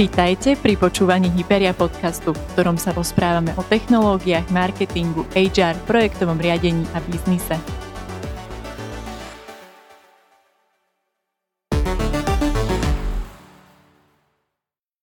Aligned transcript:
Vítajte 0.00 0.56
pri 0.56 0.80
počúvaní 0.80 1.28
Hyperia 1.36 1.76
podcastu, 1.76 2.32
v 2.32 2.44
ktorom 2.56 2.80
sa 2.80 2.96
rozprávame 2.96 3.52
o 3.60 3.62
technológiách, 3.68 4.48
marketingu, 4.48 5.28
HR, 5.36 5.76
projektovom 5.84 6.40
riadení 6.40 6.88
a 6.96 7.04
biznise. 7.04 7.60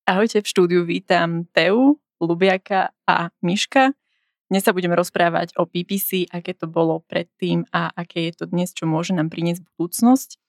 Ahojte, 0.10 0.42
v 0.42 0.48
štúdiu 0.50 0.82
vítam 0.82 1.46
Teu, 1.54 2.02
Lubiaka 2.18 2.90
a 3.06 3.30
Miška. 3.46 3.94
Dnes 4.50 4.66
sa 4.66 4.74
budeme 4.74 4.98
rozprávať 4.98 5.54
o 5.62 5.70
PPC, 5.70 6.26
aké 6.34 6.58
to 6.58 6.66
bolo 6.66 7.06
predtým 7.06 7.70
a 7.70 7.94
aké 7.94 8.34
je 8.34 8.42
to 8.42 8.50
dnes, 8.50 8.74
čo 8.74 8.90
môže 8.90 9.14
nám 9.14 9.30
priniesť 9.30 9.62
budúcnosť. 9.62 10.42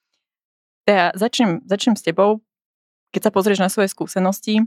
Teda 0.88 1.12
začnem, 1.12 1.60
začnem 1.68 2.00
s 2.00 2.08
tebou 2.08 2.47
keď 3.14 3.28
sa 3.28 3.32
pozrieš 3.32 3.60
na 3.60 3.72
svoje 3.72 3.88
skúsenosti, 3.92 4.64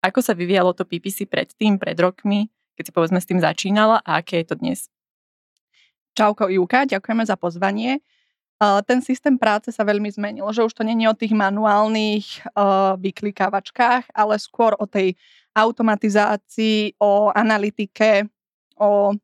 ako 0.00 0.24
sa 0.24 0.32
vyvíjalo 0.32 0.72
to 0.72 0.88
PPC 0.88 1.28
predtým, 1.28 1.76
pred 1.76 1.96
rokmi, 2.00 2.48
keď 2.76 2.84
si 2.88 2.92
povedzme 2.92 3.20
s 3.20 3.28
tým 3.28 3.40
začínala 3.40 4.00
a 4.00 4.24
aké 4.24 4.40
je 4.40 4.46
to 4.48 4.56
dnes? 4.56 4.88
Čauko 6.16 6.48
Juka, 6.48 6.88
ďakujeme 6.88 7.24
za 7.24 7.36
pozvanie. 7.36 8.00
Ten 8.60 9.00
systém 9.00 9.40
práce 9.40 9.72
sa 9.72 9.84
veľmi 9.88 10.12
zmenil, 10.12 10.44
že 10.52 10.60
už 10.60 10.76
to 10.76 10.84
je 10.84 11.08
o 11.08 11.16
tých 11.16 11.32
manuálnych 11.32 12.44
vyklikávačkách, 13.00 14.12
ale 14.12 14.36
skôr 14.36 14.76
o 14.76 14.84
tej 14.84 15.16
automatizácii, 15.56 17.00
o 17.00 17.32
analytike, 17.32 18.28
o 18.76 19.16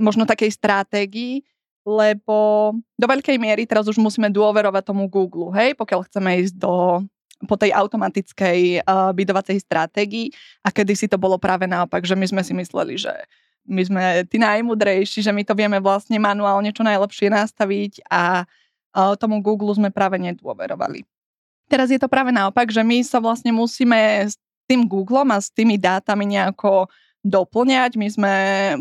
možno 0.00 0.24
takej 0.24 0.56
stratégii, 0.56 1.44
lebo 1.84 2.72
do 2.96 3.06
veľkej 3.08 3.36
miery 3.36 3.68
teraz 3.68 3.84
už 3.88 4.00
musíme 4.00 4.32
dôverovať 4.32 4.88
tomu 4.88 5.04
Google, 5.04 5.52
hej, 5.52 5.76
pokiaľ 5.76 6.00
chceme 6.08 6.40
ísť 6.40 6.56
do 6.56 7.04
po 7.46 7.54
tej 7.58 7.74
automatickej 7.74 8.86
uh, 8.86 9.10
bydovacej 9.10 9.58
stratégii 9.62 10.30
a 10.62 10.70
kedy 10.70 10.94
si 10.94 11.06
to 11.10 11.18
bolo 11.18 11.38
práve 11.38 11.66
naopak, 11.66 12.06
že 12.06 12.14
my 12.14 12.26
sme 12.26 12.42
si 12.46 12.54
mysleli, 12.54 12.94
že 12.98 13.12
my 13.66 13.82
sme 13.82 14.02
tí 14.26 14.42
najmudrejší, 14.42 15.22
že 15.22 15.30
my 15.30 15.46
to 15.46 15.54
vieme 15.54 15.78
vlastne 15.78 16.18
manuálne 16.18 16.74
čo 16.74 16.82
najlepšie 16.82 17.30
nastaviť 17.30 18.06
a 18.10 18.42
uh, 18.42 19.14
tomu 19.18 19.38
Google 19.42 19.74
sme 19.74 19.94
práve 19.94 20.18
nedôverovali. 20.18 21.06
Teraz 21.70 21.88
je 21.88 21.96
to 21.96 22.10
práve 22.10 22.34
naopak, 22.34 22.68
že 22.68 22.82
my 22.82 23.00
sa 23.06 23.22
vlastne 23.22 23.54
musíme 23.54 24.28
s 24.28 24.36
tým 24.66 24.84
Googlom 24.84 25.30
a 25.32 25.38
s 25.40 25.48
tými 25.48 25.78
dátami 25.78 26.26
nejako 26.28 26.90
doplňať. 27.22 27.96
My 27.96 28.08
sme 28.10 28.32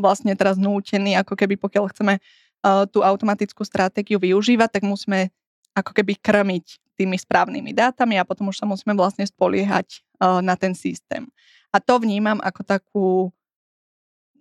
vlastne 0.01 0.33
teraz 0.33 0.57
nútení, 0.57 1.13
ako 1.15 1.37
keby 1.37 1.55
pokiaľ 1.61 1.85
chceme 1.93 2.13
uh, 2.17 2.83
tú 2.89 3.05
automatickú 3.05 3.61
stratégiu 3.61 4.17
využívať, 4.17 4.81
tak 4.81 4.83
musíme 4.83 5.29
ako 5.77 5.95
keby 5.95 6.19
krmiť 6.19 6.81
tými 7.01 7.17
správnymi 7.17 7.73
dátami 7.73 8.21
a 8.21 8.27
potom 8.27 8.53
už 8.53 8.61
sa 8.61 8.69
musíme 8.69 8.93
vlastne 8.93 9.25
spoliehať 9.25 10.05
uh, 10.21 10.37
na 10.45 10.53
ten 10.53 10.77
systém. 10.77 11.25
A 11.73 11.81
to 11.81 11.97
vnímam 11.97 12.37
ako 12.45 12.61
takú 12.61 13.07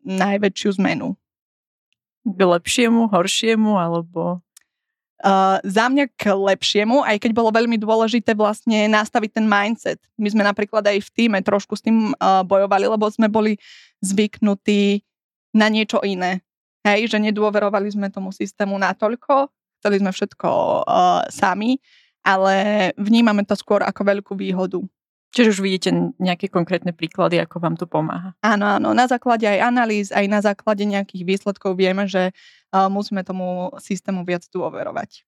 najväčšiu 0.05 0.77
zmenu. 0.77 1.16
K 2.28 2.41
lepšiemu, 2.44 3.08
horšiemu, 3.08 3.81
alebo... 3.81 4.44
Uh, 5.20 5.61
za 5.69 5.92
mňa 5.92 6.16
k 6.16 6.33
lepšiemu, 6.33 7.05
aj 7.05 7.20
keď 7.20 7.36
bolo 7.36 7.53
veľmi 7.53 7.77
dôležité 7.77 8.33
vlastne 8.33 8.88
nastaviť 8.88 9.36
ten 9.36 9.44
mindset. 9.44 10.00
My 10.16 10.33
sme 10.33 10.41
napríklad 10.41 10.81
aj 10.81 10.97
v 10.97 11.11
týme 11.12 11.38
trošku 11.44 11.77
s 11.77 11.84
tým 11.84 12.16
uh, 12.16 12.41
bojovali, 12.41 12.88
lebo 12.88 13.05
sme 13.12 13.28
boli 13.28 13.61
zvyknutí 14.00 15.05
na 15.53 15.69
niečo 15.69 16.00
iné. 16.08 16.41
Hej, 16.81 17.12
že 17.12 17.20
nedôverovali 17.20 17.92
sme 17.92 18.08
tomu 18.08 18.33
systému 18.33 18.81
natoľko, 18.81 19.53
chceli 19.84 20.00
sme 20.00 20.08
všetko 20.08 20.48
uh, 20.88 21.28
sami 21.28 21.77
ale 22.24 22.90
vnímame 23.00 23.42
to 23.46 23.56
skôr 23.56 23.84
ako 23.84 24.04
veľkú 24.04 24.32
výhodu. 24.36 24.80
Čiže 25.30 25.54
už 25.54 25.60
vidíte 25.62 25.90
nejaké 26.18 26.50
konkrétne 26.50 26.90
príklady, 26.90 27.38
ako 27.38 27.62
vám 27.62 27.78
to 27.78 27.86
pomáha. 27.86 28.34
Áno, 28.42 28.66
áno. 28.66 28.90
Na 28.90 29.06
základe 29.06 29.46
aj 29.46 29.62
analýz, 29.62 30.10
aj 30.10 30.26
na 30.26 30.42
základe 30.42 30.82
nejakých 30.82 31.22
výsledkov 31.22 31.78
vieme, 31.78 32.10
že 32.10 32.34
uh, 32.75 32.91
musíme 32.91 33.22
tomu 33.22 33.70
systému 33.78 34.26
viac 34.26 34.42
dôverovať. 34.50 35.22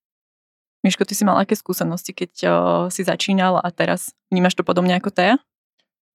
Miško, 0.83 1.07
ty 1.07 1.15
si 1.15 1.23
mal 1.23 1.39
aké 1.39 1.55
skúsenosti, 1.55 2.11
keď 2.11 2.31
uh, 2.43 2.51
si 2.91 3.07
začínal 3.07 3.63
a 3.63 3.67
teraz 3.71 4.11
vnímaš 4.27 4.59
to 4.59 4.67
podobne 4.67 4.91
ako 4.99 5.15
Teja? 5.15 5.39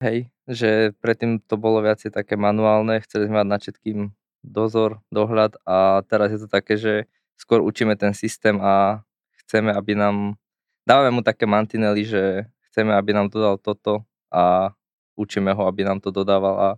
Hej, 0.05 0.29
že 0.45 0.93
predtým 1.01 1.41
to 1.41 1.57
bolo 1.57 1.81
viacej 1.81 2.13
také 2.13 2.37
manuálne, 2.37 3.01
chceli 3.09 3.27
sme 3.27 3.41
mať 3.41 3.49
na 3.49 3.57
všetkým 3.57 3.99
dozor, 4.45 5.01
dohľad 5.11 5.59
a 5.65 6.05
teraz 6.07 6.31
je 6.37 6.45
to 6.45 6.49
také, 6.53 6.77
že 6.77 7.09
skôr 7.41 7.65
učíme 7.65 7.97
ten 7.99 8.13
systém 8.15 8.61
a 8.61 9.03
chceme, 9.43 9.73
aby 9.73 9.99
nám 9.99 10.39
dávame 10.89 11.13
mu 11.13 11.21
také 11.21 11.45
mantinely, 11.45 12.09
že 12.09 12.49
chceme, 12.73 12.97
aby 12.97 13.13
nám 13.13 13.29
dodal 13.29 13.61
toto 13.61 14.09
a 14.33 14.73
učíme 15.21 15.53
ho, 15.53 15.69
aby 15.69 15.85
nám 15.85 16.01
to 16.01 16.09
dodával 16.09 16.57
a 16.57 16.69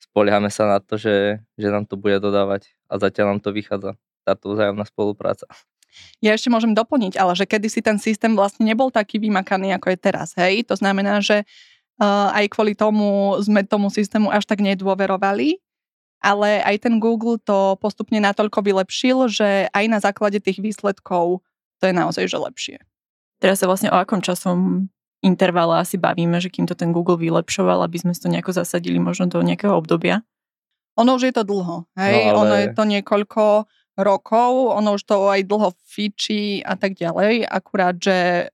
spoliehame 0.00 0.48
sa 0.48 0.64
na 0.64 0.78
to, 0.80 0.96
že, 0.96 1.44
že 1.60 1.68
nám 1.68 1.84
to 1.84 2.00
bude 2.00 2.16
dodávať 2.16 2.72
a 2.88 2.96
zatiaľ 2.96 3.36
nám 3.36 3.40
to 3.44 3.52
vychádza. 3.52 4.00
Táto 4.24 4.56
vzájomná 4.56 4.88
spolupráca. 4.88 5.44
Ja 6.24 6.32
ešte 6.32 6.48
môžem 6.48 6.72
doplniť, 6.72 7.20
ale 7.20 7.36
že 7.36 7.44
kedysi 7.44 7.84
ten 7.84 8.00
systém 8.00 8.32
vlastne 8.32 8.64
nebol 8.64 8.88
taký 8.88 9.20
vymakaný, 9.20 9.76
ako 9.76 9.92
je 9.92 9.98
teraz. 10.00 10.32
Hej? 10.40 10.64
To 10.72 10.78
znamená, 10.78 11.20
že 11.20 11.44
uh, 12.00 12.32
aj 12.32 12.48
kvôli 12.48 12.72
tomu 12.72 13.36
sme 13.44 13.60
tomu 13.66 13.92
systému 13.92 14.32
až 14.32 14.48
tak 14.48 14.64
nedôverovali, 14.64 15.60
ale 16.22 16.62
aj 16.64 16.88
ten 16.88 16.96
Google 17.02 17.36
to 17.36 17.76
postupne 17.76 18.16
natoľko 18.22 18.62
vylepšil, 18.62 19.28
že 19.28 19.68
aj 19.74 19.84
na 19.90 19.98
základe 19.98 20.38
tých 20.40 20.62
výsledkov 20.62 21.44
to 21.82 21.90
je 21.90 21.92
naozaj 21.92 22.30
že 22.30 22.38
lepšie. 22.38 22.78
Teraz 23.42 23.58
sa 23.58 23.66
vlastne 23.66 23.90
o 23.90 23.98
akom 23.98 24.22
časom 24.22 24.86
intervale 25.18 25.82
asi 25.82 25.98
bavíme, 25.98 26.38
že 26.38 26.46
kým 26.46 26.70
to 26.70 26.78
ten 26.78 26.94
Google 26.94 27.18
vylepšoval, 27.18 27.82
aby 27.82 27.98
sme 27.98 28.14
to 28.14 28.30
nejako 28.30 28.54
zasadili 28.54 29.02
možno 29.02 29.26
do 29.26 29.42
nejakého 29.42 29.74
obdobia? 29.74 30.22
Ono 30.94 31.18
už 31.18 31.30
je 31.30 31.34
to 31.34 31.42
dlho, 31.42 31.90
hej? 31.98 32.30
No, 32.30 32.38
ale... 32.38 32.38
Ono 32.38 32.54
je 32.54 32.68
to 32.70 32.84
niekoľko 32.86 33.66
rokov, 33.98 34.50
ono 34.78 34.94
už 34.94 35.02
to 35.02 35.26
aj 35.26 35.42
dlho 35.42 35.74
fičí 35.82 36.62
a 36.62 36.78
tak 36.78 36.94
ďalej, 36.94 37.44
akurát, 37.44 37.98
že 37.98 38.48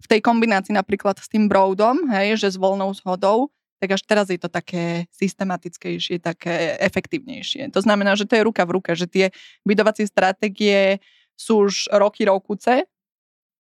v 0.00 0.06
tej 0.08 0.20
kombinácii 0.20 0.72
napríklad 0.72 1.16
s 1.20 1.28
tým 1.28 1.48
broadom, 1.48 2.08
hej, 2.12 2.36
že 2.40 2.52
s 2.52 2.60
voľnou 2.60 2.92
shodou, 2.96 3.52
tak 3.80 3.96
až 3.96 4.04
teraz 4.04 4.28
je 4.28 4.36
to 4.36 4.52
také 4.52 5.08
systematickejšie, 5.16 6.20
také 6.20 6.76
efektívnejšie. 6.80 7.72
To 7.72 7.80
znamená, 7.80 8.12
že 8.16 8.28
to 8.28 8.36
je 8.36 8.44
ruka 8.44 8.64
v 8.68 8.76
ruke, 8.76 8.92
že 8.92 9.08
tie 9.08 9.32
bydovacie 9.64 10.04
stratégie 10.04 11.00
sú 11.36 11.68
už 11.68 11.88
roky 11.96 12.28
rokuce, 12.28 12.84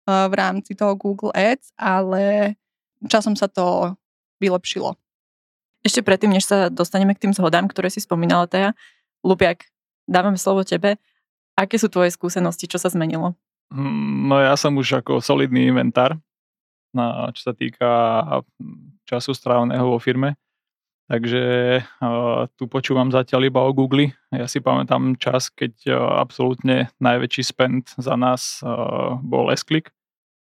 v 0.06 0.34
rámci 0.38 0.78
toho 0.78 0.94
Google 0.94 1.34
Ads, 1.34 1.74
ale 1.76 2.56
časom 3.10 3.34
sa 3.34 3.50
to 3.50 3.98
vylepšilo. 4.38 4.94
Ešte 5.86 6.02
predtým, 6.02 6.34
než 6.34 6.50
sa 6.50 6.70
dostaneme 6.70 7.14
k 7.14 7.30
tým 7.30 7.34
zhodám, 7.34 7.70
ktoré 7.70 7.94
si 7.94 8.02
spomínala 8.02 8.50
Teja, 8.50 8.74
Lupiak, 9.26 9.70
dávame 10.06 10.38
slovo 10.38 10.66
tebe. 10.66 10.98
Aké 11.58 11.78
sú 11.82 11.90
tvoje 11.90 12.14
skúsenosti, 12.14 12.70
čo 12.70 12.78
sa 12.78 12.90
zmenilo? 12.90 13.34
Mm, 13.74 14.30
no 14.30 14.38
ja 14.42 14.54
som 14.58 14.78
už 14.78 15.02
ako 15.02 15.22
solidný 15.22 15.70
inventár, 15.70 16.18
na, 16.94 17.30
čo 17.34 17.52
sa 17.52 17.54
týka 17.54 17.92
času 19.10 19.34
stráveného 19.34 19.86
vo 19.86 19.98
firme. 19.98 20.38
Takže 21.06 21.44
tu 22.58 22.66
počúvam 22.66 23.14
zatiaľ 23.14 23.54
iba 23.54 23.62
o 23.62 23.70
Google. 23.70 24.18
Ja 24.34 24.50
si 24.50 24.58
pamätám 24.58 25.14
čas, 25.22 25.54
keď 25.54 25.94
absolútne 26.18 26.90
najväčší 26.98 27.44
spend 27.46 27.94
za 27.94 28.18
nás 28.18 28.58
bol 29.22 29.54
S-Click. 29.54 29.94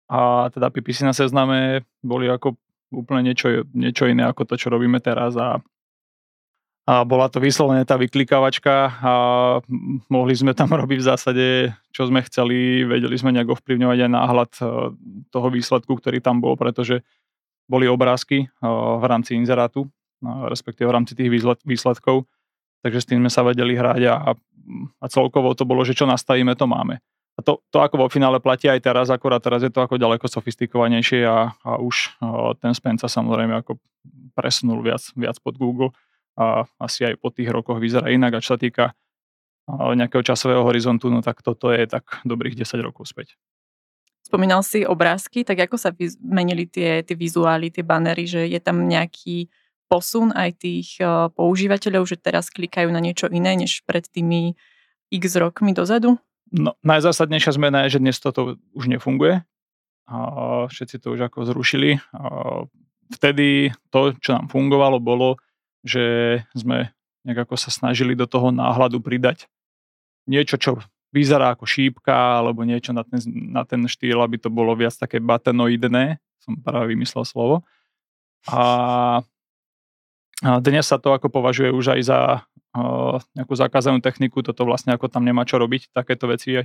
A 0.08 0.48
teda 0.48 0.72
PPC 0.72 1.04
na 1.04 1.12
sezname 1.12 1.84
boli 2.00 2.32
ako 2.32 2.56
úplne 2.96 3.32
niečo, 3.32 3.68
niečo 3.76 4.08
iné 4.08 4.24
ako 4.24 4.48
to, 4.48 4.54
čo 4.56 4.72
robíme 4.72 5.04
teraz. 5.04 5.36
A, 5.36 5.60
a 6.88 7.04
bola 7.04 7.28
to 7.28 7.44
vyslovene 7.44 7.84
tá 7.84 8.00
vyklikávačka 8.00 9.04
a 9.04 9.12
mohli 10.08 10.32
sme 10.32 10.56
tam 10.56 10.72
robiť 10.80 10.98
v 11.00 11.08
zásade, 11.12 11.46
čo 11.92 12.08
sme 12.08 12.24
chceli. 12.24 12.88
Vedeli 12.88 13.20
sme 13.20 13.36
nejak 13.36 13.52
ovplyvňovať 13.52 13.98
aj 14.00 14.10
náhľad 14.16 14.50
toho 15.28 15.48
výsledku, 15.52 15.92
ktorý 16.00 16.24
tam 16.24 16.40
bol, 16.40 16.56
pretože 16.56 17.04
boli 17.68 17.84
obrázky 17.84 18.48
v 18.64 19.04
rámci 19.04 19.36
inzerátu 19.36 19.92
No, 20.24 20.48
respektíve 20.48 20.88
v 20.88 20.96
rámci 20.96 21.12
tých 21.12 21.28
výsledkov. 21.68 22.24
Takže 22.80 22.98
s 23.04 23.08
tým 23.08 23.20
sme 23.20 23.28
sa 23.32 23.44
vedeli 23.44 23.76
hrať 23.76 24.00
a, 24.08 24.32
a 25.00 25.06
celkovo 25.12 25.52
to 25.52 25.68
bolo, 25.68 25.84
že 25.84 25.92
čo 25.92 26.08
nastavíme, 26.08 26.56
to 26.56 26.64
máme. 26.64 27.00
A 27.34 27.40
to, 27.42 27.60
to 27.68 27.82
ako 27.82 28.06
vo 28.06 28.08
finále 28.08 28.38
platí 28.38 28.70
aj 28.70 28.80
teraz, 28.80 29.06
akorát 29.10 29.42
teraz 29.42 29.60
je 29.60 29.72
to 29.72 29.82
ako 29.82 29.98
ďaleko 29.98 30.24
sofistikovanejšie 30.30 31.26
a, 31.26 31.50
a 31.50 31.70
už 31.82 32.16
ten 32.62 32.72
spend 32.72 33.02
sa 33.02 33.10
samozrejme 33.10 33.58
ako 33.58 33.76
presunul 34.38 34.80
viac, 34.86 35.02
viac 35.18 35.36
pod 35.42 35.58
Google 35.58 35.90
a 36.38 36.62
asi 36.78 37.10
aj 37.10 37.18
po 37.18 37.34
tých 37.34 37.50
rokoch 37.50 37.82
vyzerá 37.82 38.10
inak. 38.14 38.38
A 38.38 38.42
čo 38.42 38.54
sa 38.54 38.60
týka 38.60 38.94
nejakého 39.66 40.22
časového 40.22 40.62
horizontu, 40.62 41.10
no 41.10 41.24
tak 41.24 41.40
toto 41.40 41.72
je 41.72 41.88
tak 41.88 42.04
dobrých 42.22 42.54
10 42.54 42.84
rokov 42.84 43.10
späť. 43.10 43.34
Spomínal 44.24 44.64
si 44.64 44.88
obrázky, 44.88 45.44
tak 45.44 45.68
ako 45.68 45.76
sa 45.76 45.92
zmenili 45.92 46.64
tie, 46.64 47.04
tie 47.04 47.16
vizuály, 47.16 47.68
tie 47.68 47.84
banery, 47.84 48.24
že 48.24 48.48
je 48.48 48.56
tam 48.56 48.88
nejaký 48.88 49.52
posun 49.94 50.34
aj 50.34 50.50
tých 50.58 50.98
eh, 50.98 51.30
používateľov, 51.30 52.10
že 52.10 52.18
teraz 52.18 52.50
klikajú 52.50 52.90
na 52.90 52.98
niečo 52.98 53.30
iné, 53.30 53.54
než 53.54 53.86
pred 53.86 54.02
tými 54.02 54.58
x 55.14 55.38
rokmi 55.38 55.70
dozadu? 55.70 56.18
No, 56.50 56.74
najzásadnejšia 56.82 57.54
zmena 57.54 57.86
je, 57.86 57.98
že 57.98 58.02
dnes 58.02 58.18
toto 58.18 58.58
už 58.74 58.90
nefunguje. 58.90 59.42
Všetci 60.70 61.00
to 61.00 61.16
už 61.16 61.26
ako 61.26 61.48
zrušili. 61.48 61.98
Vtedy 63.10 63.72
to, 63.88 64.14
čo 64.20 64.36
nám 64.36 64.46
fungovalo, 64.52 65.00
bolo, 65.00 65.40
že 65.82 66.38
sme 66.52 66.92
nejak 67.24 67.48
sa 67.56 67.72
snažili 67.72 68.12
do 68.12 68.28
toho 68.28 68.52
náhľadu 68.52 69.00
pridať 69.00 69.48
niečo, 70.28 70.60
čo 70.60 70.70
vyzerá 71.14 71.54
ako 71.56 71.64
šípka, 71.64 72.42
alebo 72.42 72.66
niečo 72.66 72.92
na 72.92 73.06
ten, 73.06 73.20
na 73.50 73.62
ten 73.64 73.80
štýl, 73.86 74.20
aby 74.20 74.36
to 74.36 74.52
bolo 74.52 74.76
viac 74.76 74.92
také 74.98 75.22
batenoidné, 75.22 76.20
som 76.42 76.58
práve 76.60 76.92
vymyslel 76.92 77.24
slovo. 77.24 77.64
A 78.50 79.24
dnes 80.44 80.84
sa 80.84 81.00
to 81.00 81.16
ako 81.16 81.32
považuje 81.32 81.72
už 81.72 81.96
aj 81.96 82.00
za 82.04 82.18
nejakú 83.38 83.54
zakázanú 83.54 84.02
techniku, 84.02 84.42
toto 84.42 84.66
vlastne 84.66 84.92
ako 84.92 85.06
tam 85.06 85.22
nemá 85.22 85.46
čo 85.46 85.62
robiť, 85.62 85.94
takéto 85.94 86.26
veci 86.26 86.58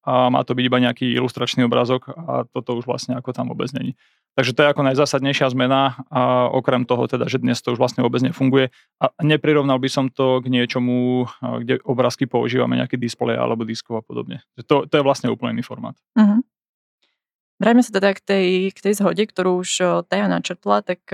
a 0.00 0.32
má 0.32 0.40
to 0.48 0.56
byť 0.56 0.64
iba 0.64 0.80
nejaký 0.80 1.12
ilustračný 1.12 1.68
obrázok 1.68 2.08
a 2.08 2.48
toto 2.48 2.80
už 2.80 2.88
vlastne 2.88 3.20
ako 3.20 3.36
tam 3.36 3.52
vôbec 3.52 3.68
není. 3.76 3.92
Takže 4.32 4.56
to 4.56 4.64
je 4.64 4.72
ako 4.72 4.82
najzásadnejšia 4.88 5.52
zmena 5.52 6.00
a 6.08 6.48
okrem 6.48 6.88
toho 6.88 7.04
teda, 7.04 7.28
že 7.28 7.36
dnes 7.36 7.60
to 7.60 7.76
už 7.76 7.78
vlastne 7.82 8.00
vôbec 8.00 8.24
nefunguje 8.24 8.72
a 8.96 9.12
neprirovnal 9.20 9.76
by 9.76 9.92
som 9.92 10.08
to 10.08 10.40
k 10.40 10.48
niečomu, 10.48 11.28
kde 11.44 11.84
obrázky 11.84 12.24
používame 12.24 12.80
nejaký 12.80 12.96
displej 12.96 13.36
alebo 13.36 13.68
diskov 13.68 14.00
a 14.00 14.02
podobne. 14.06 14.40
To, 14.64 14.88
to 14.88 14.94
je 14.96 15.04
vlastne 15.04 15.28
úplne 15.28 15.60
iný 15.60 15.66
formát. 15.66 15.98
Uh-huh. 16.16 16.40
Vrajme 17.60 17.84
sa 17.84 17.92
teda 17.92 18.16
k 18.16 18.20
tej, 18.24 18.48
k 18.72 18.78
tej 18.80 18.94
zhode, 18.96 19.20
ktorú 19.20 19.60
už 19.60 20.00
Taja 20.08 20.32
načrtla, 20.32 20.80
tak 20.80 21.04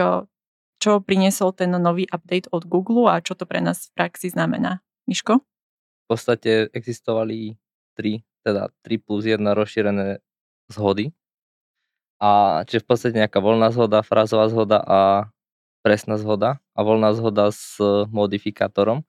čo 0.87 1.03
priniesol 1.03 1.51
ten 1.51 1.75
nový 1.75 2.07
update 2.07 2.47
od 2.55 2.63
Google 2.63 3.11
a 3.11 3.19
čo 3.19 3.35
to 3.35 3.43
pre 3.43 3.59
nás 3.59 3.91
v 3.91 3.99
praxi 3.99 4.31
znamená? 4.31 4.87
Miško? 5.11 5.43
V 5.43 6.07
podstate 6.07 6.71
existovali 6.71 7.59
tri 7.99 8.23
teda 8.47 8.71
3 8.87 9.03
plus 9.03 9.27
1 9.27 9.43
rozšírené 9.43 10.23
zhody. 10.71 11.11
A 12.23 12.63
čiže 12.71 12.87
v 12.87 12.89
podstate 12.95 13.19
nejaká 13.19 13.43
voľná 13.43 13.75
zhoda, 13.75 14.07
frázová 14.07 14.47
zhoda 14.47 14.79
a 14.87 15.27
presná 15.83 16.15
zhoda 16.23 16.63
a 16.79 16.81
voľná 16.87 17.11
zhoda 17.19 17.51
s 17.51 17.83
modifikátorom. 18.15 19.03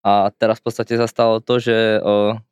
A 0.00 0.32
teraz 0.32 0.64
v 0.64 0.72
podstate 0.72 0.96
sa 0.96 1.04
stalo 1.04 1.44
to, 1.44 1.60
že 1.60 2.00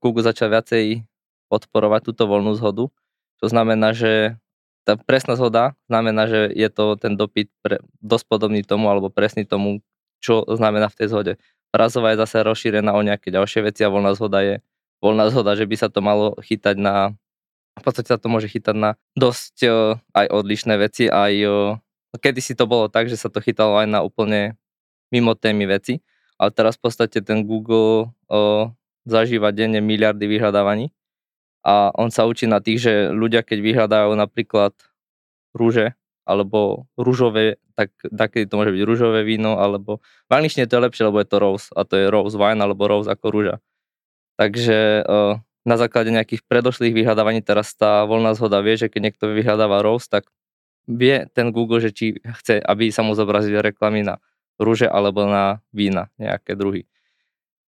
Google 0.04 0.20
začal 0.20 0.52
viacej 0.52 1.08
podporovať 1.48 2.12
túto 2.12 2.28
voľnú 2.28 2.52
zhodu. 2.60 2.92
To 3.40 3.46
znamená, 3.48 3.96
že 3.96 4.36
tá 4.86 4.94
presná 4.94 5.34
zhoda 5.34 5.74
znamená, 5.90 6.30
že 6.30 6.46
je 6.54 6.70
to 6.70 6.94
ten 6.94 7.18
dopyt 7.18 7.50
pre, 7.58 7.82
dosť 7.98 8.24
podobný 8.30 8.62
tomu 8.62 8.86
alebo 8.86 9.10
presný 9.10 9.42
tomu, 9.42 9.82
čo 10.22 10.46
znamená 10.46 10.86
v 10.86 10.98
tej 11.02 11.06
zhode. 11.10 11.32
Frázová 11.74 12.14
je 12.14 12.22
zase 12.22 12.46
rozšírená 12.46 12.94
o 12.94 13.02
nejaké 13.02 13.34
ďalšie 13.34 13.66
veci 13.66 13.82
a 13.82 13.90
voľná 13.90 14.14
zhoda 14.14 14.46
je 14.46 14.62
voľná 15.02 15.26
zhoda, 15.28 15.58
že 15.58 15.66
by 15.66 15.76
sa 15.76 15.88
to 15.90 16.00
malo 16.00 16.38
chytať 16.38 16.78
na, 16.78 17.12
v 17.76 17.82
podstate 17.82 18.08
sa 18.08 18.16
to 18.22 18.30
môže 18.30 18.48
chytať 18.48 18.76
na 18.78 18.90
dosť 19.18 19.56
o, 19.66 19.98
aj 20.14 20.26
odlišné 20.30 20.74
veci, 20.80 21.10
aj 21.10 21.34
o, 21.44 21.56
kedy 22.16 22.40
si 22.40 22.54
to 22.56 22.64
bolo 22.64 22.86
tak, 22.86 23.10
že 23.10 23.18
sa 23.20 23.28
to 23.28 23.42
chytalo 23.42 23.76
aj 23.82 23.90
na 23.90 24.00
úplne 24.00 24.56
mimo 25.12 25.36
témy 25.36 25.68
veci, 25.68 26.00
ale 26.40 26.54
teraz 26.54 26.80
v 26.80 26.88
podstate 26.88 27.20
ten 27.20 27.44
Google 27.44 28.14
o, 28.30 28.70
zažíva 29.04 29.52
denne 29.52 29.82
miliardy 29.84 30.24
vyhľadávaní 30.24 30.95
a 31.66 31.90
on 31.98 32.14
sa 32.14 32.30
učí 32.30 32.46
na 32.46 32.62
tých, 32.62 32.78
že 32.86 32.92
ľudia 33.10 33.42
keď 33.42 33.58
vyhľadajú 33.58 34.14
napríklad 34.14 34.70
rúže 35.50 35.98
alebo 36.22 36.86
rúžové, 36.94 37.58
tak 37.74 37.90
takedy 38.02 38.46
to 38.46 38.58
môže 38.58 38.74
byť 38.74 38.82
rúžové 38.82 39.20
víno, 39.22 39.58
alebo 39.58 39.98
v 40.26 40.32
angličtine 40.34 40.66
to 40.66 40.78
je 40.78 40.84
lepšie, 40.86 41.06
lebo 41.06 41.22
je 41.22 41.28
to 41.30 41.38
rose, 41.38 41.66
a 41.74 41.86
to 41.86 41.94
je 41.98 42.06
rose 42.10 42.34
wine, 42.34 42.58
alebo 42.58 42.90
rose 42.90 43.06
ako 43.06 43.30
rúža. 43.30 43.56
Takže 44.38 45.06
na 45.66 45.76
základe 45.78 46.10
nejakých 46.14 46.46
predošlých 46.46 46.94
vyhľadávaní 46.94 47.42
teraz 47.42 47.74
tá 47.74 48.06
voľná 48.06 48.34
zhoda 48.34 48.62
vie, 48.62 48.78
že 48.78 48.90
keď 48.90 49.00
niekto 49.10 49.24
vyhľadáva 49.30 49.82
rose, 49.82 50.06
tak 50.06 50.30
vie 50.86 51.26
ten 51.34 51.50
Google, 51.50 51.82
že 51.82 51.90
či 51.90 52.18
chce, 52.22 52.62
aby 52.62 52.94
sa 52.94 53.02
mu 53.02 53.14
zobrazili 53.18 53.58
reklamy 53.58 54.06
na 54.06 54.22
rúže 54.58 54.86
alebo 54.86 55.26
na 55.26 55.62
vína, 55.70 56.10
nejaké 56.18 56.54
druhy. 56.54 56.86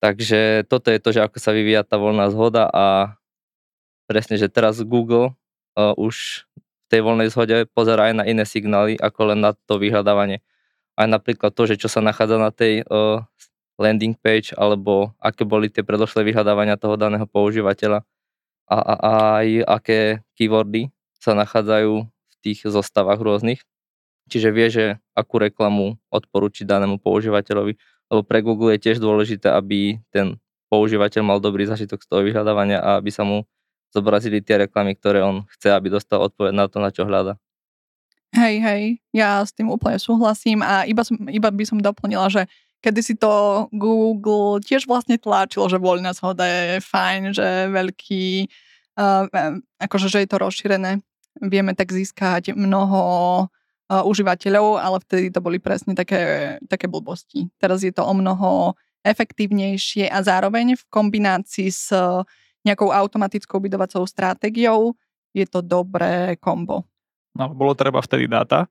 Takže 0.02 0.68
toto 0.68 0.92
je 0.92 1.00
to, 1.00 1.10
že 1.16 1.22
ako 1.26 1.38
sa 1.40 1.56
vyvíja 1.56 1.86
tá 1.86 1.96
voľná 1.96 2.28
zhoda 2.28 2.68
a 2.70 3.16
presne, 4.06 4.36
že 4.40 4.52
teraz 4.52 4.82
Google 4.84 5.34
uh, 5.78 5.94
už 5.96 6.46
v 6.54 6.86
tej 6.92 7.02
voľnej 7.02 7.30
zhode 7.34 7.66
pozerá 7.74 8.12
aj 8.12 8.14
na 8.22 8.24
iné 8.28 8.46
signály, 8.46 9.00
ako 9.00 9.34
len 9.34 9.40
na 9.42 9.56
to 9.56 9.82
vyhľadávanie. 9.82 10.46
Aj 10.94 11.10
napríklad 11.10 11.50
to, 11.56 11.66
že 11.66 11.82
čo 11.82 11.90
sa 11.90 12.06
nachádza 12.06 12.38
na 12.38 12.54
tej 12.54 12.86
uh, 12.86 13.26
landing 13.82 14.14
page 14.14 14.54
alebo 14.54 15.16
aké 15.18 15.44
boli 15.44 15.70
tie 15.74 15.82
predošlé 15.82 16.22
vyhľadávania 16.30 16.78
toho 16.78 16.94
daného 16.94 17.26
používateľa 17.26 18.06
a, 18.70 18.78
a, 18.78 18.94
a 18.94 19.12
aj 19.42 19.48
aké 19.66 20.00
keywordy 20.38 20.94
sa 21.18 21.34
nachádzajú 21.34 21.94
v 22.06 22.36
tých 22.44 22.68
zostavách 22.68 23.20
rôznych. 23.20 23.66
Čiže 24.30 24.50
vie, 24.56 24.68
že 24.72 24.86
akú 25.18 25.42
reklamu 25.42 26.00
odporúčiť 26.08 26.64
danému 26.64 27.02
používateľovi, 27.04 27.76
lebo 28.12 28.22
pre 28.24 28.40
Google 28.40 28.76
je 28.78 28.84
tiež 28.90 29.04
dôležité, 29.04 29.52
aby 29.52 30.00
ten 30.14 30.40
používateľ 30.72 31.22
mal 31.22 31.40
dobrý 31.44 31.68
zažitok 31.68 32.02
z 32.02 32.08
toho 32.08 32.22
vyhľadávania 32.24 32.80
a 32.80 32.98
aby 32.98 33.12
sa 33.12 33.28
mu 33.28 33.44
zobrazili 33.94 34.42
tie 34.42 34.66
reklamy, 34.66 34.98
ktoré 34.98 35.22
on 35.22 35.46
chce, 35.54 35.70
aby 35.70 35.94
dostal 35.94 36.26
odpoveď 36.26 36.52
na 36.52 36.66
to, 36.66 36.78
na 36.82 36.90
čo 36.90 37.06
hľada. 37.06 37.38
Hej, 38.34 38.56
hej, 38.66 38.84
ja 39.14 39.46
s 39.46 39.54
tým 39.54 39.70
úplne 39.70 40.02
súhlasím 40.02 40.66
a 40.66 40.90
iba, 40.90 41.06
som, 41.06 41.14
iba 41.30 41.54
by 41.54 41.64
som 41.70 41.78
doplnila, 41.78 42.34
že 42.34 42.50
kedy 42.82 43.02
si 43.06 43.14
to 43.14 43.66
Google 43.70 44.58
tiež 44.58 44.90
vlastne 44.90 45.22
tlačilo, 45.22 45.70
že 45.70 45.78
voľná 45.78 46.18
zhoda 46.18 46.44
je 46.44 46.82
fajn, 46.82 47.22
že 47.38 47.70
veľký, 47.70 48.50
uh, 48.98 49.30
akože, 49.78 50.10
že 50.10 50.26
je 50.26 50.30
to 50.34 50.42
rozšírené. 50.42 51.00
Vieme 51.46 51.78
tak 51.78 51.94
získať 51.94 52.58
mnoho 52.58 53.02
uh, 53.46 54.02
užívateľov, 54.04 54.82
ale 54.82 54.98
vtedy 55.06 55.30
to 55.30 55.38
boli 55.38 55.62
presne 55.62 55.94
také, 55.94 56.58
také 56.66 56.90
blbosti. 56.90 57.54
Teraz 57.62 57.86
je 57.86 57.94
to 57.94 58.02
o 58.02 58.14
mnoho 58.18 58.74
efektívnejšie 59.06 60.10
a 60.10 60.20
zároveň 60.26 60.74
v 60.74 60.84
kombinácii 60.90 61.70
s 61.70 61.94
nejakou 62.64 62.90
automatickou 62.90 63.60
bydovacou 63.60 64.08
stratégiou 64.08 64.96
je 65.36 65.46
to 65.48 65.60
dobré 65.60 66.40
kombo. 66.40 66.88
No, 67.36 67.50
bolo 67.52 67.74
treba 67.74 68.00
vtedy 68.00 68.30
dáta, 68.30 68.70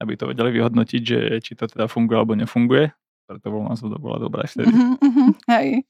aby 0.00 0.16
to 0.16 0.30
vedeli 0.30 0.58
vyhodnotiť, 0.58 1.02
že 1.04 1.20
či 1.44 1.52
to 1.54 1.68
teda 1.68 1.86
funguje 1.86 2.16
alebo 2.18 2.34
nefunguje 2.34 2.90
preto 3.28 3.52
voľná 3.52 3.76
zhoda 3.76 4.00
bola 4.00 4.16
dobrá 4.16 4.48
vtedy. 4.48 4.72
Uh-huh, 4.72 4.96
uh-huh, 4.96 5.30
hej. 5.52 5.84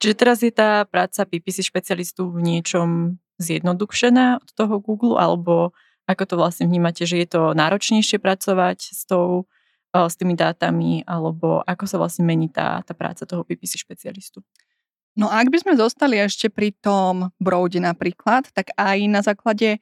Čiže 0.00 0.14
teraz 0.16 0.40
je 0.40 0.50
tá 0.50 0.88
práca 0.88 1.28
PPC 1.28 1.68
špecialistu 1.68 2.32
v 2.32 2.40
niečom 2.40 3.20
zjednodušená 3.36 4.40
od 4.40 4.50
toho 4.56 4.80
Google, 4.80 5.20
alebo 5.20 5.76
ako 6.08 6.24
to 6.26 6.34
vlastne 6.40 6.64
vnímate, 6.66 7.04
že 7.04 7.20
je 7.22 7.28
to 7.28 7.42
náročnejšie 7.54 8.18
pracovať 8.18 8.78
s, 8.82 9.06
tou, 9.06 9.46
s 9.94 10.14
tými 10.18 10.34
dátami, 10.34 11.06
alebo 11.06 11.62
ako 11.62 11.84
sa 11.86 12.00
vlastne 12.00 12.26
mení 12.26 12.50
tá, 12.50 12.82
tá 12.82 12.96
práca 12.96 13.28
toho 13.28 13.46
PPC 13.46 13.78
špecialistu? 13.78 14.42
No 15.12 15.28
a 15.28 15.44
ak 15.44 15.52
by 15.52 15.58
sme 15.60 15.74
zostali 15.76 16.16
ešte 16.16 16.48
pri 16.48 16.72
tom 16.80 17.28
brode 17.36 17.76
napríklad, 17.76 18.48
tak 18.56 18.72
aj 18.80 18.98
na 19.12 19.20
základe 19.20 19.78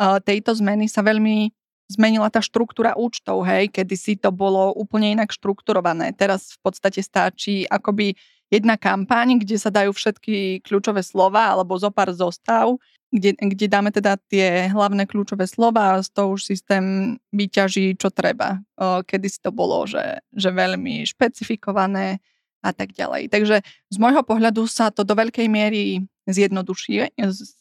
tejto 0.00 0.58
zmeny 0.58 0.90
sa 0.90 1.06
veľmi 1.06 1.54
zmenila 1.86 2.32
tá 2.32 2.40
štruktúra 2.40 2.96
účtov, 2.96 3.44
hej, 3.44 3.68
kedy 3.68 3.94
si 3.94 4.16
to 4.16 4.32
bolo 4.32 4.72
úplne 4.72 5.12
inak 5.12 5.30
štrukturované. 5.30 6.16
Teraz 6.16 6.56
v 6.56 6.58
podstate 6.64 7.04
stačí 7.04 7.68
akoby 7.68 8.16
jedna 8.48 8.80
kampaň, 8.80 9.38
kde 9.38 9.60
sa 9.60 9.68
dajú 9.68 9.92
všetky 9.92 10.64
kľúčové 10.64 11.04
slova 11.04 11.52
alebo 11.52 11.76
zo 11.76 11.92
pár 11.92 12.10
zostav, 12.16 12.80
kde, 13.12 13.36
kde 13.36 13.66
dáme 13.68 13.92
teda 13.92 14.16
tie 14.16 14.72
hlavné 14.72 15.04
kľúčové 15.04 15.44
slova 15.44 16.00
a 16.00 16.02
z 16.02 16.08
toho 16.16 16.32
už 16.32 16.48
systém 16.48 17.16
vyťaží, 17.28 18.00
čo 18.00 18.08
treba. 18.08 18.64
Kedy 18.80 19.28
si 19.28 19.38
to 19.44 19.52
bolo, 19.52 19.84
že, 19.84 20.24
že 20.32 20.48
veľmi 20.48 21.04
špecifikované 21.04 22.24
a 22.62 22.70
tak 22.70 22.94
ďalej. 22.94 23.28
Takže 23.28 23.66
z 23.66 23.96
môjho 23.98 24.22
pohľadu 24.22 24.70
sa 24.70 24.94
to 24.94 25.02
do 25.02 25.18
veľkej 25.18 25.50
miery 25.50 26.06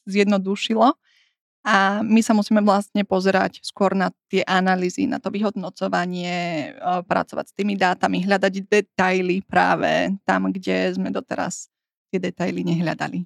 zjednodušilo 0.06 0.94
a 1.62 2.02
my 2.02 2.22
sa 2.26 2.34
musíme 2.34 2.62
vlastne 2.66 3.06
pozerať 3.06 3.62
skôr 3.62 3.94
na 3.94 4.10
tie 4.30 4.42
analýzy, 4.46 5.06
na 5.06 5.22
to 5.22 5.34
vyhodnocovanie, 5.34 6.74
pracovať 7.06 7.46
s 7.50 7.54
tými 7.54 7.78
dátami, 7.78 8.26
hľadať 8.26 8.54
detaily 8.66 9.46
práve 9.46 10.14
tam, 10.26 10.50
kde 10.54 10.94
sme 10.98 11.14
doteraz 11.14 11.70
tie 12.10 12.18
detaily 12.18 12.66
nehľadali. 12.66 13.26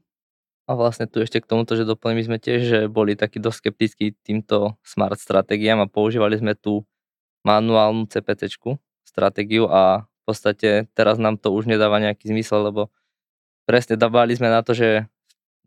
A 0.65 0.73
vlastne 0.73 1.05
tu 1.05 1.21
ešte 1.21 1.39
k 1.39 1.45
tomuto, 1.45 1.77
že 1.77 1.85
doplnili 1.85 2.25
sme 2.25 2.37
tiež, 2.41 2.59
že 2.65 2.79
boli 2.89 3.13
takí 3.13 3.37
dosť 3.37 3.69
skeptickí 3.69 4.17
týmto 4.25 4.73
smart 4.81 5.15
stratégiám 5.21 5.77
a 5.83 5.91
používali 5.91 6.41
sme 6.41 6.57
tú 6.57 6.81
manuálnu 7.45 8.09
CPC 8.09 8.57
stratégiu 9.05 9.69
a 9.69 10.09
v 10.25 10.33
podstate 10.33 10.89
teraz 10.97 11.21
nám 11.21 11.37
to 11.37 11.53
už 11.53 11.69
nedáva 11.69 12.01
nejaký 12.01 12.33
zmysel, 12.33 12.65
lebo 12.65 12.89
presne 13.69 13.93
dávali 13.93 14.33
sme 14.33 14.49
na 14.49 14.65
to, 14.65 14.73
že 14.73 15.05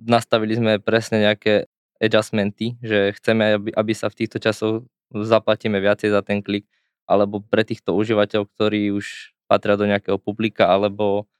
nastavili 0.02 0.58
sme 0.58 0.82
presne 0.82 1.22
nejaké 1.22 1.70
adjustmenty, 2.02 2.74
že 2.82 3.14
chceme, 3.14 3.54
aby, 3.54 3.70
aby 3.70 3.92
sa 3.94 4.10
v 4.10 4.18
týchto 4.18 4.42
časoch 4.42 4.82
zaplatíme 5.14 5.78
viacej 5.78 6.10
za 6.10 6.26
ten 6.26 6.42
klik, 6.42 6.66
alebo 7.06 7.38
pre 7.38 7.62
týchto 7.62 7.94
užívateľov, 7.94 8.50
ktorí 8.50 8.90
už 8.90 9.30
patria 9.46 9.78
do 9.78 9.86
nejakého 9.86 10.18
publika, 10.18 10.66
alebo, 10.66 11.30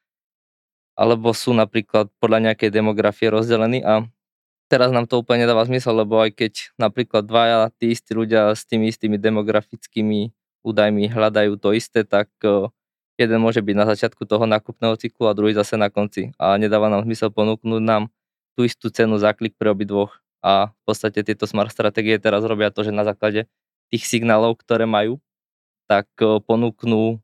alebo 0.95 1.35
sú 1.35 1.59
napríklad 1.59 2.11
podľa 2.23 2.51
nejakej 2.51 2.71
demografie 2.71 3.35
rozdelení 3.35 3.83
a 3.83 4.07
teraz 4.71 4.95
nám 4.95 5.11
to 5.11 5.19
úplne 5.19 5.43
nedáva 5.43 5.67
zmysel, 5.67 5.95
lebo 6.07 6.23
aj 6.23 6.39
keď 6.39 6.53
napríklad 6.79 7.27
dvaja 7.27 7.75
tí 7.83 7.91
istí 7.91 8.15
ľudia 8.15 8.55
s 8.55 8.63
tými 8.63 8.95
istými 8.95 9.19
demografickými 9.19 10.31
údajmi 10.63 11.11
hľadajú 11.11 11.55
to 11.61 11.77
isté, 11.77 12.03
tak 12.03 12.29
jeden 13.19 13.39
môže 13.43 13.59
byť 13.59 13.75
na 13.75 13.85
začiatku 13.85 14.23
toho 14.25 14.47
nákupného 14.47 14.95
cyklu 14.95 15.27
a 15.27 15.35
druhý 15.35 15.53
zase 15.53 15.75
na 15.75 15.91
konci. 15.91 16.31
A 16.39 16.55
nedáva 16.55 16.87
nám 16.87 17.03
zmysel 17.03 17.35
ponúknuť 17.35 17.83
nám 17.83 18.09
tú 18.55 18.63
istú 18.63 18.89
cenu 18.95 19.19
za 19.19 19.35
klik 19.35 19.59
pre 19.59 19.75
obidvoch. 19.75 20.23
A 20.39 20.71
v 20.71 20.81
podstate 20.87 21.27
tieto 21.27 21.51
smart 21.51 21.75
stratégie 21.75 22.15
teraz 22.23 22.47
robia 22.47 22.71
to, 22.71 22.87
že 22.87 22.95
na 22.95 23.03
základe 23.03 23.51
tých 23.91 24.07
signálov, 24.07 24.55
ktoré 24.63 24.87
majú, 24.87 25.19
tak 25.91 26.07
ponúknú 26.47 27.19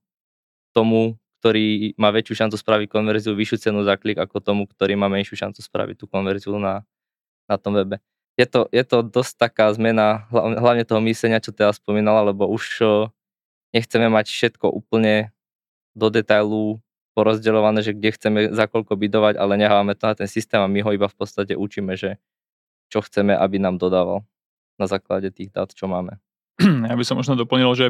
tomu, 0.74 1.14
ktorý 1.38 1.94
má 1.94 2.10
väčšiu 2.10 2.34
šancu 2.42 2.56
spraviť 2.58 2.88
konverziu, 2.90 3.36
vyššiu 3.38 3.70
cenu 3.70 3.86
za 3.86 3.94
klik 3.94 4.18
ako 4.18 4.42
tomu, 4.42 4.66
ktorý 4.66 4.98
má 4.98 5.06
menšiu 5.06 5.38
šancu 5.38 5.62
spraviť 5.62 6.02
tú 6.02 6.10
konverziu 6.10 6.58
na, 6.58 6.82
na 7.46 7.54
tom 7.54 7.78
webe. 7.78 8.02
Je 8.34 8.50
to, 8.50 8.66
je 8.74 8.82
to 8.82 9.06
dosť 9.06 9.38
taká 9.38 9.70
zmena, 9.70 10.26
hlavne 10.34 10.82
toho 10.82 10.98
myslenia, 11.06 11.38
čo 11.38 11.54
teda 11.54 11.70
spomínala, 11.70 12.34
lebo 12.34 12.50
už 12.50 12.82
nechceme 13.70 14.10
mať 14.10 14.26
všetko 14.26 14.66
úplne 14.74 15.30
do 15.94 16.10
detailu 16.10 16.82
porozdeľované, 17.14 17.86
že 17.86 17.94
kde 17.94 18.10
chceme 18.10 18.40
za 18.50 18.66
koľko 18.66 18.98
bydovať, 18.98 19.38
ale 19.38 19.54
nehávame 19.54 19.94
to 19.94 20.10
na 20.10 20.14
ten 20.18 20.26
systém 20.26 20.58
a 20.58 20.66
my 20.66 20.82
ho 20.82 20.90
iba 20.90 21.06
v 21.06 21.16
podstate 21.16 21.54
učíme, 21.54 21.94
že 21.94 22.18
čo 22.90 23.00
chceme, 23.00 23.32
aby 23.32 23.62
nám 23.62 23.78
dodával 23.78 24.26
na 24.76 24.90
základe 24.90 25.30
tých 25.30 25.54
dát, 25.54 25.70
čo 25.70 25.86
máme. 25.86 26.18
Ja 26.90 26.94
by 26.98 27.04
som 27.06 27.18
možno 27.18 27.38
doplnil, 27.38 27.70
že 27.78 27.86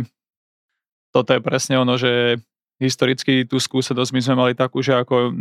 toto 1.12 1.32
je 1.32 1.40
presne 1.40 1.80
ono, 1.80 1.96
že 1.96 2.37
historicky 2.82 3.49
tú 3.49 3.56
skúsenosť 3.56 4.11
my 4.12 4.20
sme 4.20 4.34
mali 4.37 4.52
takú, 4.52 4.84
že 4.84 4.92
ako 4.92 5.32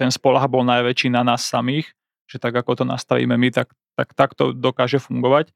ten 0.00 0.08
spolah 0.08 0.44
bol 0.48 0.64
najväčší 0.64 1.12
na 1.12 1.20
nás 1.26 1.44
samých, 1.44 1.92
že 2.30 2.40
tak 2.40 2.56
ako 2.56 2.80
to 2.80 2.84
nastavíme 2.88 3.36
my, 3.36 3.48
tak, 3.52 3.68
tak, 3.92 4.16
tak 4.16 4.30
to 4.32 4.56
dokáže 4.56 5.02
fungovať. 5.02 5.52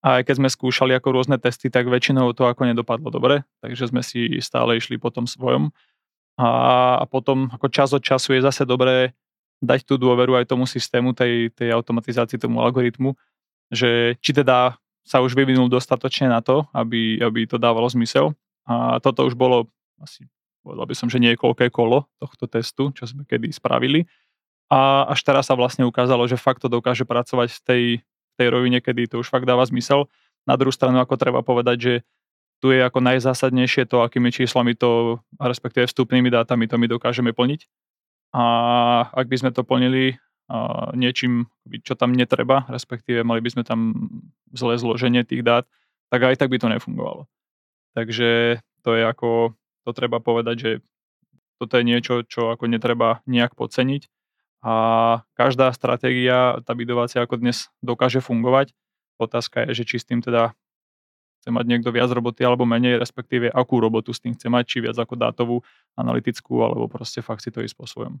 A 0.00 0.20
aj 0.20 0.32
keď 0.32 0.34
sme 0.40 0.48
skúšali 0.48 0.96
ako 0.96 1.12
rôzne 1.12 1.36
testy, 1.36 1.68
tak 1.68 1.84
väčšinou 1.84 2.32
to 2.32 2.48
ako 2.48 2.64
nedopadlo 2.64 3.12
dobre, 3.12 3.44
takže 3.60 3.92
sme 3.92 4.00
si 4.00 4.40
stále 4.40 4.80
išli 4.80 4.96
po 4.96 5.12
tom 5.12 5.28
svojom. 5.28 5.68
A, 6.40 6.48
a 7.00 7.04
potom 7.04 7.52
ako 7.52 7.68
čas 7.68 7.92
od 7.92 8.00
času 8.00 8.32
je 8.32 8.40
zase 8.40 8.64
dobré 8.64 9.12
dať 9.60 9.84
tú 9.84 10.00
dôveru 10.00 10.40
aj 10.40 10.48
tomu 10.48 10.64
systému, 10.64 11.12
tej, 11.12 11.52
tej 11.52 11.76
automatizácii, 11.76 12.40
tomu 12.40 12.64
algoritmu, 12.64 13.12
že 13.68 14.16
či 14.24 14.32
teda 14.32 14.80
sa 15.04 15.20
už 15.20 15.36
vyvinul 15.36 15.68
dostatočne 15.68 16.32
na 16.32 16.40
to, 16.40 16.64
aby, 16.72 17.20
aby 17.20 17.44
to 17.44 17.60
dávalo 17.60 17.84
zmysel. 17.92 18.32
A 18.64 19.00
toto 19.04 19.28
už 19.28 19.36
bolo 19.36 19.68
asi, 20.00 20.24
povedal 20.64 20.88
by 20.88 20.94
som, 20.96 21.12
že 21.12 21.20
niekoľké 21.20 21.68
kolo 21.68 22.08
tohto 22.16 22.48
testu, 22.48 22.88
čo 22.96 23.04
sme 23.04 23.28
kedy 23.28 23.52
spravili. 23.52 24.08
A 24.70 25.10
až 25.12 25.20
teraz 25.26 25.50
sa 25.50 25.58
vlastne 25.58 25.84
ukázalo, 25.84 26.24
že 26.24 26.40
fakt 26.40 26.62
to 26.62 26.70
dokáže 26.70 27.04
pracovať 27.04 27.48
v 27.52 27.60
tej 27.66 27.82
tej 28.38 28.52
rovine, 28.52 28.78
kedy 28.82 29.10
to 29.10 29.22
už 29.22 29.30
fakt 29.30 29.48
dáva 29.48 29.64
zmysel. 29.66 30.06
Na 30.44 30.54
druhú 30.54 30.72
stranu, 30.72 30.98
ako 31.02 31.14
treba 31.18 31.40
povedať, 31.40 31.76
že 31.78 31.94
tu 32.60 32.70
je 32.70 32.80
ako 32.84 33.00
najzásadnejšie 33.00 33.88
to, 33.88 34.04
akými 34.04 34.28
číslami 34.28 34.76
to, 34.76 35.20
respektíve 35.40 35.88
vstupnými 35.88 36.28
dátami 36.28 36.68
to 36.68 36.76
my 36.76 36.86
dokážeme 36.86 37.32
plniť. 37.32 37.64
A 38.36 38.44
ak 39.10 39.26
by 39.26 39.36
sme 39.40 39.50
to 39.50 39.64
plnili 39.64 40.20
a 40.50 40.90
niečím, 40.98 41.46
čo 41.86 41.94
tam 41.94 42.10
netreba, 42.10 42.66
respektíve 42.66 43.22
mali 43.22 43.38
by 43.38 43.50
sme 43.54 43.62
tam 43.62 44.10
zlé 44.50 44.82
zloženie 44.82 45.22
tých 45.22 45.46
dát, 45.46 45.64
tak 46.10 46.26
aj 46.26 46.42
tak 46.42 46.50
by 46.50 46.58
to 46.58 46.66
nefungovalo. 46.66 47.30
Takže 47.94 48.58
to 48.82 48.90
je 48.98 49.02
ako, 49.06 49.54
to 49.86 49.90
treba 49.94 50.18
povedať, 50.18 50.56
že 50.58 50.70
toto 51.62 51.78
je 51.78 51.86
niečo, 51.86 52.26
čo 52.26 52.50
ako 52.50 52.66
netreba 52.66 53.22
nejak 53.30 53.54
podceniť 53.54 54.10
a 54.60 54.74
každá 55.32 55.72
stratégia, 55.72 56.60
tá 56.68 56.76
bidovacia 56.76 57.24
ako 57.24 57.40
dnes 57.40 57.72
dokáže 57.80 58.20
fungovať. 58.20 58.76
Otázka 59.16 59.68
je, 59.68 59.80
že 59.80 59.84
či 59.88 59.96
s 60.00 60.08
tým 60.08 60.20
teda 60.20 60.52
chce 61.40 61.48
mať 61.48 61.64
niekto 61.64 61.88
viac 61.88 62.12
roboty 62.12 62.44
alebo 62.44 62.68
menej, 62.68 63.00
respektíve 63.00 63.48
akú 63.48 63.80
robotu 63.80 64.12
s 64.12 64.20
tým 64.20 64.36
chce 64.36 64.52
mať, 64.52 64.64
či 64.68 64.78
viac 64.84 64.96
ako 65.00 65.16
dátovú, 65.16 65.56
analytickú, 65.96 66.60
alebo 66.60 66.84
proste 66.92 67.24
fakt 67.24 67.40
si 67.40 67.48
to 67.48 67.64
ísť 67.64 67.76
po 67.76 67.88
svojom. 67.88 68.20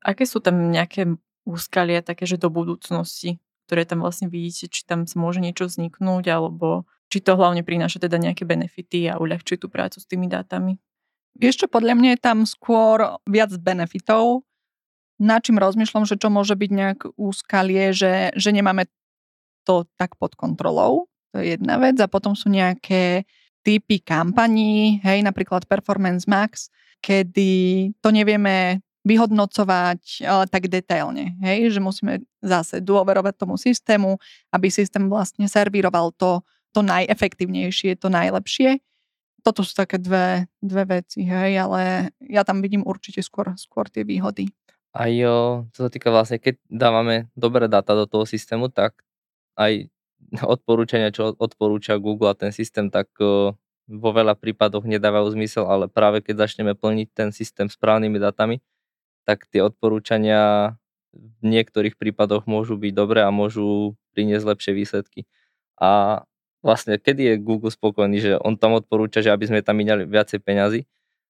Aké 0.00 0.24
sú 0.24 0.40
tam 0.40 0.72
nejaké 0.72 1.20
úskalia 1.44 2.00
také, 2.00 2.24
že 2.24 2.40
do 2.40 2.48
budúcnosti, 2.48 3.36
ktoré 3.68 3.84
tam 3.84 4.00
vlastne 4.00 4.32
vidíte, 4.32 4.72
či 4.72 4.88
tam 4.88 5.04
môže 5.16 5.44
niečo 5.44 5.68
vzniknúť, 5.68 6.24
alebo 6.32 6.88
či 7.12 7.20
to 7.20 7.36
hlavne 7.36 7.60
prináša 7.60 8.00
teda 8.00 8.16
nejaké 8.16 8.48
benefity 8.48 9.12
a 9.12 9.20
uľahčuje 9.20 9.60
tú 9.60 9.68
prácu 9.68 10.00
s 10.00 10.08
tými 10.08 10.28
dátami? 10.28 10.80
Vieš 11.36 11.64
čo, 11.64 11.66
podľa 11.68 12.00
mňa 12.00 12.10
je 12.16 12.20
tam 12.20 12.38
skôr 12.48 13.20
viac 13.28 13.52
benefitov, 13.60 14.48
na 15.18 15.38
čím 15.38 15.62
rozmýšľam, 15.62 16.04
že 16.08 16.18
čo 16.18 16.28
môže 16.30 16.54
byť 16.58 16.70
nejak 16.70 16.98
úskalie, 17.14 17.94
že, 17.94 18.34
že 18.34 18.50
nemáme 18.50 18.90
to 19.62 19.88
tak 19.96 20.18
pod 20.18 20.34
kontrolou. 20.34 21.06
To 21.32 21.42
je 21.42 21.56
jedna 21.56 21.78
vec. 21.80 21.96
A 21.98 22.10
potom 22.10 22.36
sú 22.36 22.50
nejaké 22.50 23.26
typy 23.64 23.98
kampaní, 23.98 25.00
hej, 25.00 25.24
napríklad 25.24 25.64
Performance 25.64 26.28
Max, 26.28 26.68
kedy 27.00 27.90
to 28.04 28.08
nevieme 28.12 28.84
vyhodnocovať 29.04 30.24
ale 30.24 30.44
tak 30.48 30.68
detailne, 30.68 31.36
hej, 31.44 31.68
že 31.72 31.80
musíme 31.80 32.24
zase 32.40 32.80
dôverovať 32.80 33.36
tomu 33.36 33.60
systému, 33.60 34.16
aby 34.48 34.72
systém 34.72 35.12
vlastne 35.12 35.44
servíroval 35.44 36.12
to, 36.16 36.40
to 36.72 36.80
najefektívnejšie, 36.80 38.00
to 38.00 38.08
najlepšie. 38.08 38.80
Toto 39.44 39.60
sú 39.60 39.76
také 39.76 40.00
dve, 40.00 40.48
dve 40.64 41.00
veci, 41.00 41.20
hej, 41.28 41.52
ale 41.60 42.12
ja 42.24 42.48
tam 42.48 42.64
vidím 42.64 42.80
určite 42.80 43.20
skôr, 43.20 43.52
skôr 43.60 43.92
tie 43.92 44.08
výhody. 44.08 44.48
Aj 44.94 45.10
jo, 45.10 45.66
čo 45.74 45.86
sa 45.86 45.90
týka 45.90 46.14
vlastne, 46.14 46.38
keď 46.38 46.54
dávame 46.70 47.26
dobré 47.34 47.66
dáta 47.66 47.98
do 47.98 48.06
toho 48.06 48.22
systému, 48.30 48.70
tak 48.70 48.94
aj 49.58 49.90
odporúčania, 50.54 51.10
čo 51.10 51.34
odporúča 51.34 51.98
Google 51.98 52.30
a 52.30 52.38
ten 52.38 52.54
systém, 52.54 52.88
tak 52.90 53.10
vo 53.84 54.10
veľa 54.16 54.38
prípadoch 54.38 54.86
nedávajú 54.88 55.36
zmysel, 55.36 55.68
ale 55.68 55.90
práve 55.90 56.24
keď 56.24 56.48
začneme 56.48 56.72
plniť 56.78 57.08
ten 57.12 57.28
systém 57.34 57.68
správnymi 57.68 58.16
datami, 58.16 58.64
tak 59.28 59.48
tie 59.50 59.60
odporúčania 59.64 60.74
v 61.14 61.42
niektorých 61.42 61.98
prípadoch 61.98 62.46
môžu 62.48 62.74
byť 62.78 62.92
dobré 62.94 63.22
a 63.22 63.30
môžu 63.34 63.94
priniesť 64.16 64.46
lepšie 64.46 64.72
výsledky. 64.74 65.20
A 65.78 66.22
vlastne, 66.64 66.98
kedy 66.98 67.34
je 67.36 67.44
Google 67.44 67.70
spokojný, 67.70 68.18
že 68.22 68.32
on 68.40 68.56
tam 68.58 68.78
odporúča, 68.78 69.22
že 69.22 69.30
aby 69.30 69.46
sme 69.50 69.60
tam 69.62 69.78
minali 69.78 70.06
viacej 70.08 70.42
peňazí, 70.42 70.86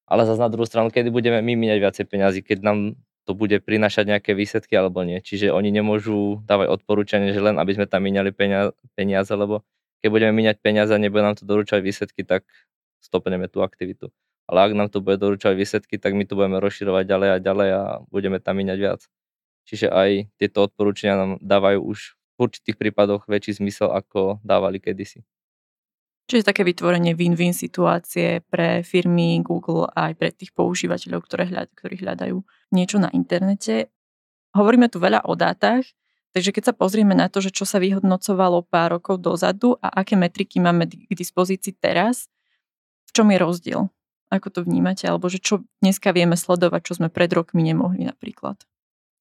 ale 0.09 0.21
zase 0.25 0.41
na 0.41 0.49
druhú 0.49 0.65
stranu, 0.69 0.89
kedy 0.93 1.09
budeme 1.09 1.41
my 1.41 1.53
míňať 1.57 1.79
viacej 1.81 2.05
peňazí, 2.09 2.39
keď 2.45 2.59
nám 2.65 2.77
to 3.25 3.33
bude 3.33 3.57
prinášať 3.65 4.05
nejaké 4.05 4.31
výsledky 4.37 4.77
alebo 4.77 5.01
nie. 5.01 5.17
Čiže 5.19 5.49
oni 5.49 5.73
nemôžu 5.73 6.45
dávať 6.45 6.69
odporúčanie, 6.69 7.33
že 7.33 7.41
len 7.41 7.57
aby 7.57 7.73
sme 7.73 7.89
tam 7.89 8.05
minali 8.05 8.29
peniaze, 8.93 9.33
lebo 9.33 9.65
keď 10.05 10.09
budeme 10.13 10.33
míňať 10.37 10.57
peniaze 10.61 10.93
a 10.93 11.01
nebude 11.01 11.25
nám 11.25 11.35
to 11.35 11.49
doručať 11.49 11.81
výsledky, 11.81 12.21
tak 12.21 12.45
stopneme 13.01 13.49
tú 13.49 13.65
aktivitu. 13.65 14.13
Ale 14.45 14.69
ak 14.69 14.71
nám 14.77 14.89
to 14.93 15.01
bude 15.01 15.17
doručovať 15.17 15.57
výsledky, 15.57 15.97
tak 15.97 16.13
my 16.13 16.29
to 16.29 16.37
budeme 16.37 16.61
rozširovať 16.61 17.03
ďalej 17.09 17.29
a 17.33 17.37
ďalej 17.41 17.69
a 17.73 17.83
budeme 18.13 18.37
tam 18.37 18.61
míňať 18.61 18.77
viac. 18.77 19.01
Čiže 19.65 19.89
aj 19.89 20.29
tieto 20.37 20.69
odporúčania 20.69 21.17
nám 21.17 21.31
dávajú 21.41 21.81
už 21.81 22.13
v 22.37 22.39
určitých 22.45 22.77
prípadoch 22.77 23.25
väčší 23.25 23.57
zmysel, 23.57 23.89
ako 23.89 24.37
dávali 24.45 24.77
kedysi. 24.77 25.25
Čiže 26.25 26.49
také 26.49 26.65
vytvorenie 26.65 27.13
win-win 27.13 27.53
situácie 27.53 28.41
pre 28.49 28.81
firmy 28.81 29.45
Google 29.45 29.85
a 29.93 30.09
aj 30.09 30.13
pre 30.17 30.29
tých 30.33 30.57
používateľov, 30.57 31.21
ktoré 31.29 31.45
hľad, 31.53 31.69
ktorí 31.77 32.01
hľadajú 32.01 32.41
niečo 32.73 32.97
na 32.97 33.13
internete. 33.13 33.93
Hovoríme 34.57 34.89
tu 34.89 34.97
veľa 34.97 35.29
o 35.29 35.37
dátach, 35.37 35.85
takže 36.33 36.49
keď 36.49 36.63
sa 36.71 36.73
pozrieme 36.73 37.13
na 37.13 37.29
to, 37.29 37.45
že 37.45 37.53
čo 37.53 37.69
sa 37.69 37.77
vyhodnocovalo 37.77 38.65
pár 38.65 38.97
rokov 38.97 39.21
dozadu 39.21 39.77
a 39.77 40.01
aké 40.01 40.17
metriky 40.17 40.57
máme 40.57 40.89
k 40.89 41.13
dispozícii 41.13 41.77
teraz, 41.77 42.25
v 43.05 43.11
čom 43.13 43.29
je 43.29 43.37
rozdiel? 43.37 43.81
Ako 44.33 44.49
to 44.49 44.65
vnímate? 44.65 45.05
Alebo 45.05 45.29
že 45.29 45.37
čo 45.37 45.61
dneska 45.85 46.09
vieme 46.09 46.33
sledovať, 46.33 46.81
čo 46.89 46.93
sme 46.97 47.13
pred 47.13 47.29
rokmi 47.29 47.61
nemohli 47.61 48.01
napríklad? 48.09 48.57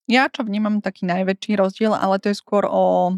Ja 0.08 0.32
čo 0.32 0.40
vnímam 0.40 0.80
taký 0.80 1.04
najväčší 1.04 1.60
rozdiel, 1.60 1.92
ale 1.92 2.16
to 2.16 2.32
je 2.32 2.36
skôr 2.40 2.64
o 2.64 3.16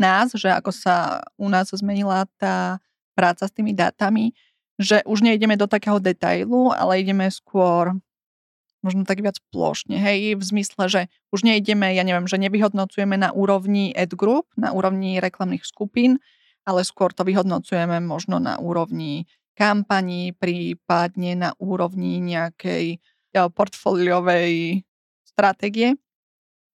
nás, 0.00 0.32
že 0.32 0.48
ako 0.48 0.72
sa 0.72 1.20
u 1.36 1.52
nás 1.52 1.68
zmenila 1.68 2.24
tá 2.40 2.80
práca 3.14 3.46
s 3.48 3.52
tými 3.52 3.74
dátami, 3.76 4.32
že 4.80 5.04
už 5.04 5.20
nejdeme 5.20 5.60
do 5.60 5.68
takého 5.68 6.00
detailu, 6.00 6.72
ale 6.72 7.04
ideme 7.04 7.28
skôr 7.28 7.92
možno 8.80 9.04
tak 9.04 9.20
viac 9.20 9.36
plošne, 9.52 10.00
hej, 10.00 10.40
v 10.40 10.44
zmysle, 10.44 10.88
že 10.88 11.00
už 11.36 11.44
nejdeme, 11.44 11.92
ja 11.92 12.00
neviem, 12.00 12.24
že 12.24 12.40
nevyhodnocujeme 12.40 13.12
na 13.20 13.28
úrovni 13.28 13.92
ad 13.92 14.16
group, 14.16 14.48
na 14.56 14.72
úrovni 14.72 15.20
reklamných 15.20 15.68
skupín, 15.68 16.16
ale 16.64 16.80
skôr 16.80 17.12
to 17.12 17.20
vyhodnocujeme 17.28 18.00
možno 18.00 18.40
na 18.40 18.56
úrovni 18.56 19.28
kampaní, 19.52 20.32
prípadne 20.32 21.36
na 21.36 21.50
úrovni 21.60 22.24
nejakej 22.24 23.04
portfóliovej 23.36 24.80
stratégie. 25.28 26.00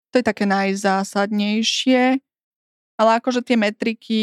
To 0.10 0.18
je 0.18 0.26
také 0.26 0.50
najzásadnejšie, 0.50 2.18
ale 2.98 3.10
akože 3.22 3.46
tie 3.46 3.62
metriky 3.62 4.22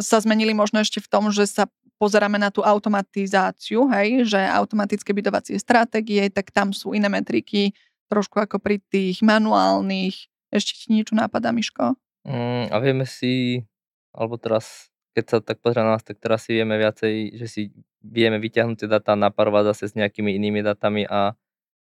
sa 0.00 0.22
zmenili 0.22 0.56
možno 0.56 0.80
ešte 0.80 1.02
v 1.02 1.10
tom, 1.10 1.28
že 1.28 1.44
sa 1.44 1.68
pozeráme 2.00 2.34
na 2.40 2.50
tú 2.50 2.66
automatizáciu, 2.66 3.86
hej, 3.94 4.26
že 4.26 4.40
automatické 4.40 5.14
bytovacie 5.14 5.54
stratégie, 5.60 6.26
tak 6.32 6.50
tam 6.50 6.74
sú 6.74 6.96
iné 6.96 7.06
metriky, 7.06 7.70
trošku 8.10 8.42
ako 8.42 8.58
pri 8.58 8.82
tých 8.90 9.22
manuálnych. 9.22 10.26
Ešte 10.50 10.72
ti 10.74 10.86
niečo 10.90 11.14
nápadá, 11.14 11.54
Miško? 11.54 11.94
Mm, 12.26 12.74
a 12.74 12.76
vieme 12.82 13.06
si, 13.06 13.62
alebo 14.10 14.34
teraz, 14.34 14.90
keď 15.14 15.24
sa 15.24 15.36
tak 15.38 15.62
pozrieme 15.62 15.88
na 15.88 15.96
nás, 15.96 16.04
tak 16.04 16.18
teraz 16.18 16.42
si 16.44 16.58
vieme 16.58 16.74
viacej, 16.74 17.38
že 17.38 17.46
si 17.46 17.62
vieme 18.02 18.42
vyťahnuť 18.42 18.76
tie 18.82 18.88
data, 18.90 19.14
naparovať 19.14 19.72
zase 19.72 19.94
s 19.94 19.96
nejakými 19.96 20.34
inými 20.34 20.60
datami 20.66 21.06
a 21.06 21.38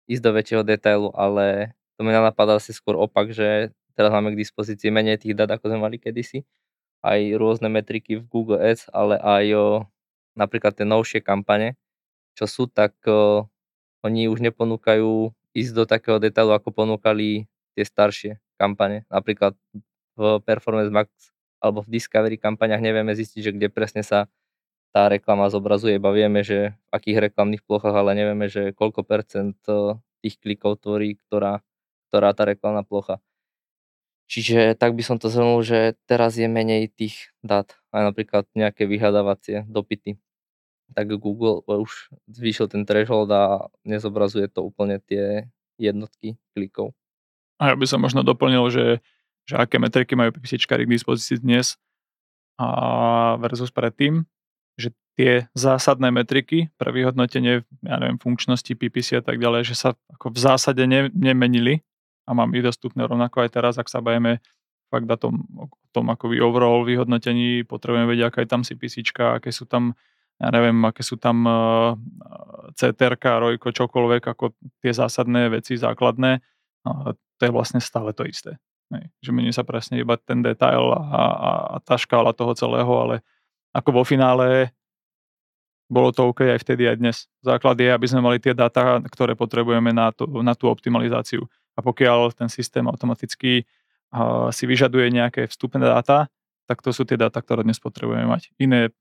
ísť 0.06 0.22
do 0.22 0.30
väčšieho 0.30 0.62
detailu, 0.62 1.10
ale 1.12 1.74
to 1.98 2.06
mňa 2.06 2.30
napadá 2.30 2.54
asi 2.58 2.70
skôr 2.70 2.94
opak, 2.94 3.34
že 3.34 3.74
teraz 3.98 4.14
máme 4.14 4.34
k 4.34 4.40
dispozícii 4.40 4.94
menej 4.94 5.22
tých 5.22 5.34
dát, 5.34 5.50
ako 5.50 5.70
sme 5.70 5.78
mali 5.82 5.96
kedysi. 5.98 6.46
Aj 7.04 7.20
rôzne 7.36 7.68
metriky 7.68 8.16
v 8.20 8.24
Google 8.32 8.60
Ads, 8.64 8.88
ale 8.96 9.20
aj 9.20 9.44
o, 9.54 9.66
napríklad 10.34 10.72
tie 10.72 10.88
novšie 10.88 11.20
kampane, 11.20 11.76
čo 12.38 12.48
sú, 12.48 12.66
tak 12.70 12.96
o, 13.06 13.46
oni 14.04 14.28
už 14.32 14.40
neponúkajú 14.44 15.32
ísť 15.56 15.72
do 15.76 15.84
takého 15.88 16.18
detailu, 16.22 16.52
ako 16.56 16.70
ponúkali 16.74 17.46
tie 17.76 17.84
staršie 17.86 18.32
kampane. 18.60 19.04
Napríklad 19.12 19.54
v 20.18 20.22
Performance 20.46 20.90
Max 20.92 21.08
alebo 21.62 21.82
v 21.84 21.96
Discovery 21.98 22.36
kampaniach 22.38 22.82
nevieme 22.84 23.12
zistiť, 23.16 23.40
že 23.40 23.54
kde 23.56 23.68
presne 23.72 24.02
sa 24.04 24.28
tá 24.94 25.10
reklama 25.10 25.50
zobrazuje, 25.50 25.98
iba 25.98 26.10
vieme, 26.14 26.46
že 26.46 26.74
v 26.88 26.90
akých 26.94 27.18
reklamných 27.30 27.62
plochách, 27.66 27.96
ale 27.96 28.14
nevieme, 28.14 28.46
že 28.46 28.72
koľko 28.78 29.02
percent 29.02 29.58
tých 30.22 30.36
klikov 30.38 30.78
tvorí, 30.80 31.18
ktorá, 31.28 31.60
ktorá 32.10 32.30
tá 32.32 32.46
reklamná 32.46 32.86
plocha. 32.86 33.18
Čiže 34.24 34.74
tak 34.74 34.96
by 34.96 35.02
som 35.04 35.16
to 35.20 35.28
zhrnul, 35.28 35.60
že 35.60 35.94
teraz 36.08 36.40
je 36.40 36.48
menej 36.48 36.88
tých 36.88 37.34
dát, 37.44 37.76
aj 37.92 38.14
napríklad 38.14 38.44
nejaké 38.56 38.88
vyhľadávacie 38.88 39.68
dopity. 39.68 40.16
Tak 40.96 41.12
Google 41.16 41.64
už 41.64 42.12
zvýšil 42.28 42.72
ten 42.72 42.88
threshold 42.88 43.28
a 43.32 43.68
nezobrazuje 43.84 44.48
to 44.48 44.64
úplne 44.64 45.00
tie 45.04 45.48
jednotky 45.76 46.40
klikov. 46.56 46.96
A 47.60 47.72
ja 47.72 47.74
by 47.76 47.86
som 47.88 48.00
možno 48.00 48.24
doplnil, 48.24 48.64
že 48.72 48.86
že 49.44 49.60
aké 49.60 49.76
metriky 49.76 50.16
majú 50.16 50.32
PPCčkári 50.34 50.88
k 50.88 50.94
dispozícii 50.96 51.44
dnes 51.44 51.76
a 52.56 53.36
versus 53.36 53.68
predtým, 53.68 54.24
že 54.80 54.96
tie 55.14 55.46
zásadné 55.52 56.10
metriky 56.10 56.72
pre 56.80 56.90
vyhodnotenie, 56.90 57.62
ja 57.84 57.96
neviem, 58.00 58.18
funkčnosti 58.18 58.72
PPC 58.72 59.20
a 59.20 59.24
tak 59.24 59.38
ďalej, 59.38 59.68
že 59.68 59.74
sa 59.76 59.88
ako 60.10 60.34
v 60.34 60.38
zásade 60.40 60.82
ne, 60.88 61.12
nemenili 61.12 61.84
a 62.24 62.30
mám 62.32 62.50
ich 62.56 62.64
dostupné 62.64 63.04
rovnako 63.04 63.44
aj 63.44 63.50
teraz, 63.52 63.74
ak 63.76 63.88
sa 63.88 64.00
bajeme 64.00 64.40
fakt 64.88 65.08
na 65.08 65.16
tom, 65.16 65.44
tom 65.92 66.08
ako 66.08 66.32
vy 66.32 66.40
overall 66.40 66.84
vyhodnotení, 66.84 67.64
potrebujeme 67.68 68.08
vedieť, 68.08 68.26
aká 68.28 68.38
je 68.44 68.50
tam 68.50 68.62
CPC, 68.64 68.94
aké 69.14 69.52
sú 69.52 69.68
tam 69.68 69.96
ja 70.42 70.50
neviem, 70.50 70.74
aké 70.82 71.06
sú 71.06 71.14
tam 71.14 71.46
uh, 71.46 71.94
CTR, 72.74 73.14
Rojko, 73.14 73.70
čokoľvek, 73.70 74.22
ako 74.34 74.50
tie 74.82 74.90
zásadné 74.90 75.46
veci, 75.46 75.78
základné, 75.78 76.42
uh, 76.90 77.14
to 77.38 77.42
je 77.46 77.52
vlastne 77.54 77.78
stále 77.78 78.10
to 78.10 78.26
isté. 78.26 78.58
Hej, 78.90 79.14
že 79.22 79.30
mení 79.30 79.54
sa 79.54 79.62
presne 79.62 80.02
iba 80.02 80.18
ten 80.18 80.42
detail 80.42 80.90
a, 80.90 81.00
a, 81.00 81.22
a 81.74 81.76
tá 81.80 81.94
škála 81.94 82.34
toho 82.34 82.52
celého, 82.58 82.90
ale 82.90 83.22
ako 83.72 84.02
vo 84.02 84.02
finále 84.02 84.74
bolo 85.88 86.10
to 86.10 86.30
OK 86.30 86.44
aj 86.44 86.60
vtedy, 86.62 86.88
aj 86.88 86.96
dnes. 86.98 87.16
Základ 87.44 87.78
je, 87.78 87.90
aby 87.92 88.06
sme 88.08 88.24
mali 88.24 88.42
tie 88.42 88.56
dáta, 88.56 88.98
ktoré 89.06 89.36
potrebujeme 89.38 89.94
na, 89.94 90.10
to, 90.10 90.26
na 90.42 90.56
tú 90.56 90.66
optimalizáciu. 90.66 91.46
A 91.74 91.80
pokiaľ 91.82 92.34
ten 92.34 92.46
systém 92.46 92.86
automaticky 92.86 93.66
uh, 94.14 94.48
si 94.54 94.64
vyžaduje 94.64 95.10
nejaké 95.10 95.50
vstupné 95.50 95.82
dáta, 95.82 96.30
tak 96.70 96.80
to 96.80 96.94
sú 96.94 97.04
tie 97.04 97.18
dáta, 97.18 97.42
ktoré 97.42 97.66
dnes 97.66 97.82
potrebujeme 97.82 98.24
mať. 98.24 98.54
Iné 98.56 98.94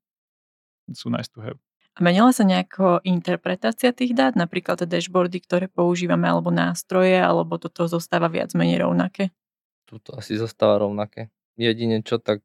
sú 0.92 1.14
nice 1.14 1.30
to 1.32 1.40
have. 1.40 1.62
A 1.94 2.02
menila 2.02 2.34
sa 2.34 2.42
nejako 2.42 3.06
interpretácia 3.06 3.94
tých 3.94 4.18
dát, 4.18 4.34
napríklad 4.34 4.82
dashboardy, 4.90 5.38
ktoré 5.46 5.66
používame, 5.70 6.26
alebo 6.26 6.50
nástroje, 6.50 7.22
alebo 7.22 7.62
toto 7.62 7.86
zostáva 7.86 8.26
viac 8.34 8.58
menej 8.58 8.82
rovnaké? 8.82 9.30
tu 9.94 10.02
to 10.02 10.18
asi 10.18 10.34
zostáva 10.42 10.82
rovnaké. 10.82 11.30
Jedine 11.54 12.02
čo, 12.02 12.18
tak 12.18 12.42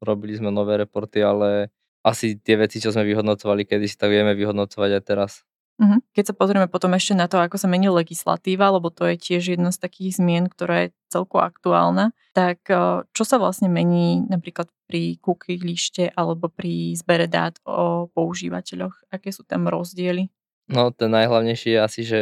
robili 0.00 0.32
sme 0.40 0.48
nové 0.48 0.80
reporty, 0.80 1.20
ale 1.20 1.68
asi 2.00 2.40
tie 2.40 2.56
veci, 2.56 2.80
čo 2.80 2.88
sme 2.88 3.04
vyhodnocovali 3.04 3.68
kedysi, 3.68 4.00
tak 4.00 4.08
vieme 4.08 4.32
vyhodnocovať 4.32 4.90
aj 4.96 5.02
teraz. 5.04 5.32
Uh-huh. 5.78 6.02
Keď 6.10 6.24
sa 6.30 6.34
pozrieme 6.34 6.66
potom 6.66 6.90
ešte 6.98 7.14
na 7.14 7.30
to, 7.30 7.38
ako 7.38 7.54
sa 7.54 7.70
mení 7.70 7.86
legislatíva, 7.86 8.74
lebo 8.74 8.90
to 8.90 9.06
je 9.14 9.16
tiež 9.16 9.54
jedna 9.54 9.70
z 9.70 9.78
takých 9.78 10.18
zmien, 10.18 10.50
ktorá 10.50 10.90
je 10.90 10.94
celko 11.06 11.38
aktuálna, 11.38 12.10
tak 12.34 12.66
eh, 12.66 13.06
čo 13.14 13.22
sa 13.22 13.38
vlastne 13.38 13.70
mení 13.70 14.26
napríklad 14.26 14.66
pri 14.90 15.22
cookie 15.22 15.60
lište 15.60 16.10
alebo 16.16 16.50
pri 16.50 16.98
zbere 16.98 17.30
dát 17.30 17.54
o 17.62 18.10
používateľoch? 18.10 19.06
Aké 19.14 19.30
sú 19.30 19.46
tam 19.46 19.70
rozdiely? 19.70 20.28
No, 20.68 20.90
ten 20.90 21.14
najhlavnejší 21.14 21.78
je 21.78 21.80
asi, 21.80 22.02
že 22.04 22.20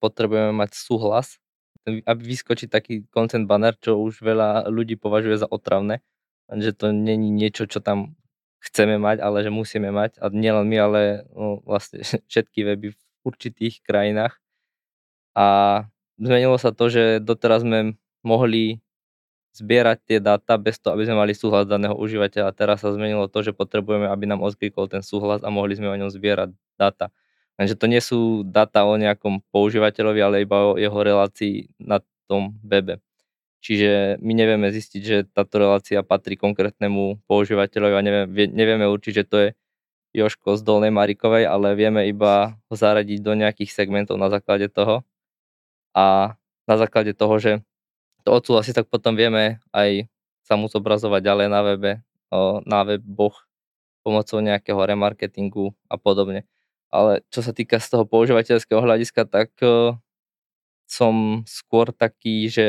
potrebujeme 0.00 0.54
mať 0.54 0.78
súhlas 0.78 1.42
aby 1.86 2.20
vyskočí 2.22 2.70
taký 2.70 3.06
content 3.10 3.46
banner, 3.46 3.74
čo 3.74 3.98
už 3.98 4.22
veľa 4.22 4.70
ľudí 4.70 4.94
považuje 4.94 5.42
za 5.42 5.48
otravné, 5.50 5.98
že 6.52 6.70
to 6.76 6.94
není 6.94 7.30
niečo, 7.30 7.66
čo 7.66 7.82
tam 7.82 8.14
chceme 8.62 8.96
mať, 8.96 9.18
ale 9.18 9.42
že 9.42 9.50
musíme 9.50 9.90
mať. 9.90 10.22
A 10.22 10.30
nielen 10.30 10.70
my, 10.70 10.76
ale 10.78 11.00
no, 11.34 11.60
vlastne 11.66 12.02
všetky 12.30 12.62
weby 12.62 12.94
v 12.94 13.00
určitých 13.26 13.82
krajinách. 13.82 14.38
A 15.34 15.46
zmenilo 16.20 16.56
sa 16.60 16.70
to, 16.70 16.86
že 16.92 17.18
doteraz 17.18 17.66
sme 17.66 17.98
mohli 18.22 18.78
zbierať 19.52 19.98
tie 20.08 20.18
dáta 20.22 20.56
bez 20.56 20.80
toho, 20.80 20.96
aby 20.96 21.04
sme 21.04 21.20
mali 21.20 21.36
súhlas 21.36 21.68
daného 21.68 21.92
užívateľa. 21.92 22.56
Teraz 22.56 22.80
sa 22.80 22.92
zmenilo 22.94 23.28
to, 23.28 23.44
že 23.44 23.52
potrebujeme, 23.52 24.08
aby 24.08 24.24
nám 24.24 24.40
odklikol 24.40 24.88
ten 24.88 25.04
súhlas 25.04 25.44
a 25.44 25.52
mohli 25.52 25.76
sme 25.76 25.92
o 25.92 25.98
ňom 25.98 26.08
zbierať 26.08 26.56
dáta. 26.80 27.12
Lenže 27.60 27.76
to 27.76 27.84
nie 27.84 28.00
sú 28.00 28.48
data 28.48 28.88
o 28.88 28.96
nejakom 28.96 29.44
používateľovi, 29.52 30.20
ale 30.24 30.36
iba 30.48 30.72
o 30.72 30.80
jeho 30.80 30.96
relácii 30.96 31.68
na 31.76 32.00
tom 32.24 32.56
webe. 32.64 32.96
Čiže 33.62 34.18
my 34.18 34.32
nevieme 34.34 34.68
zistiť, 34.74 35.02
že 35.02 35.16
táto 35.30 35.62
relácia 35.62 36.02
patrí 36.02 36.34
konkrétnemu 36.34 37.22
používateľovi 37.30 37.94
a 37.94 38.02
nevieme, 38.02 38.26
nevieme 38.50 38.86
určiť, 38.90 39.12
že 39.22 39.24
to 39.24 39.36
je 39.38 39.48
Joško 40.12 40.58
z 40.58 40.62
Dolnej 40.66 40.90
Marikovej, 40.90 41.46
ale 41.46 41.78
vieme 41.78 42.04
iba 42.10 42.58
ho 42.68 42.74
zaradiť 42.74 43.22
do 43.22 43.32
nejakých 43.38 43.70
segmentov 43.70 44.18
na 44.18 44.28
základe 44.28 44.66
toho. 44.66 45.06
A 45.94 46.36
na 46.66 46.76
základe 46.76 47.14
toho, 47.14 47.38
že 47.38 47.52
to 48.26 48.34
odsúhlasí, 48.34 48.74
tak 48.74 48.90
potom 48.90 49.14
vieme 49.14 49.62
aj 49.70 50.10
sa 50.42 50.58
mu 50.58 50.66
zobrazovať 50.66 51.22
ďalej 51.22 51.48
na 51.48 51.60
webe, 51.62 51.92
na 52.66 52.80
weboch 52.82 53.46
pomocou 54.02 54.42
nejakého 54.42 54.82
remarketingu 54.82 55.70
a 55.86 55.94
podobne 55.94 56.44
ale 56.92 57.24
čo 57.32 57.40
sa 57.40 57.56
týka 57.56 57.80
z 57.80 57.88
toho 57.88 58.04
používateľského 58.04 58.84
hľadiska, 58.84 59.24
tak 59.24 59.48
som 60.84 61.40
skôr 61.48 61.88
taký, 61.88 62.52
že 62.52 62.68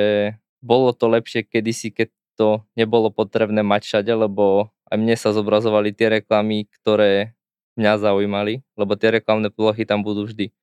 bolo 0.63 0.95
to 0.95 1.11
lepšie 1.11 1.43
kedysi, 1.43 1.91
keď 1.91 2.09
to 2.39 2.63
nebolo 2.79 3.11
potrebné 3.11 3.61
mať 3.61 3.83
všade, 3.83 4.11
lebo 4.15 4.71
aj 4.87 4.97
mne 4.97 5.15
sa 5.19 5.35
zobrazovali 5.35 5.91
tie 5.91 6.23
reklamy, 6.23 6.71
ktoré 6.79 7.35
mňa 7.75 7.99
zaujímali, 7.99 8.63
lebo 8.79 8.95
tie 8.95 9.11
reklamné 9.19 9.51
plochy 9.51 9.83
tam 9.83 10.01
budú 10.01 10.23
vždy. 10.23 10.55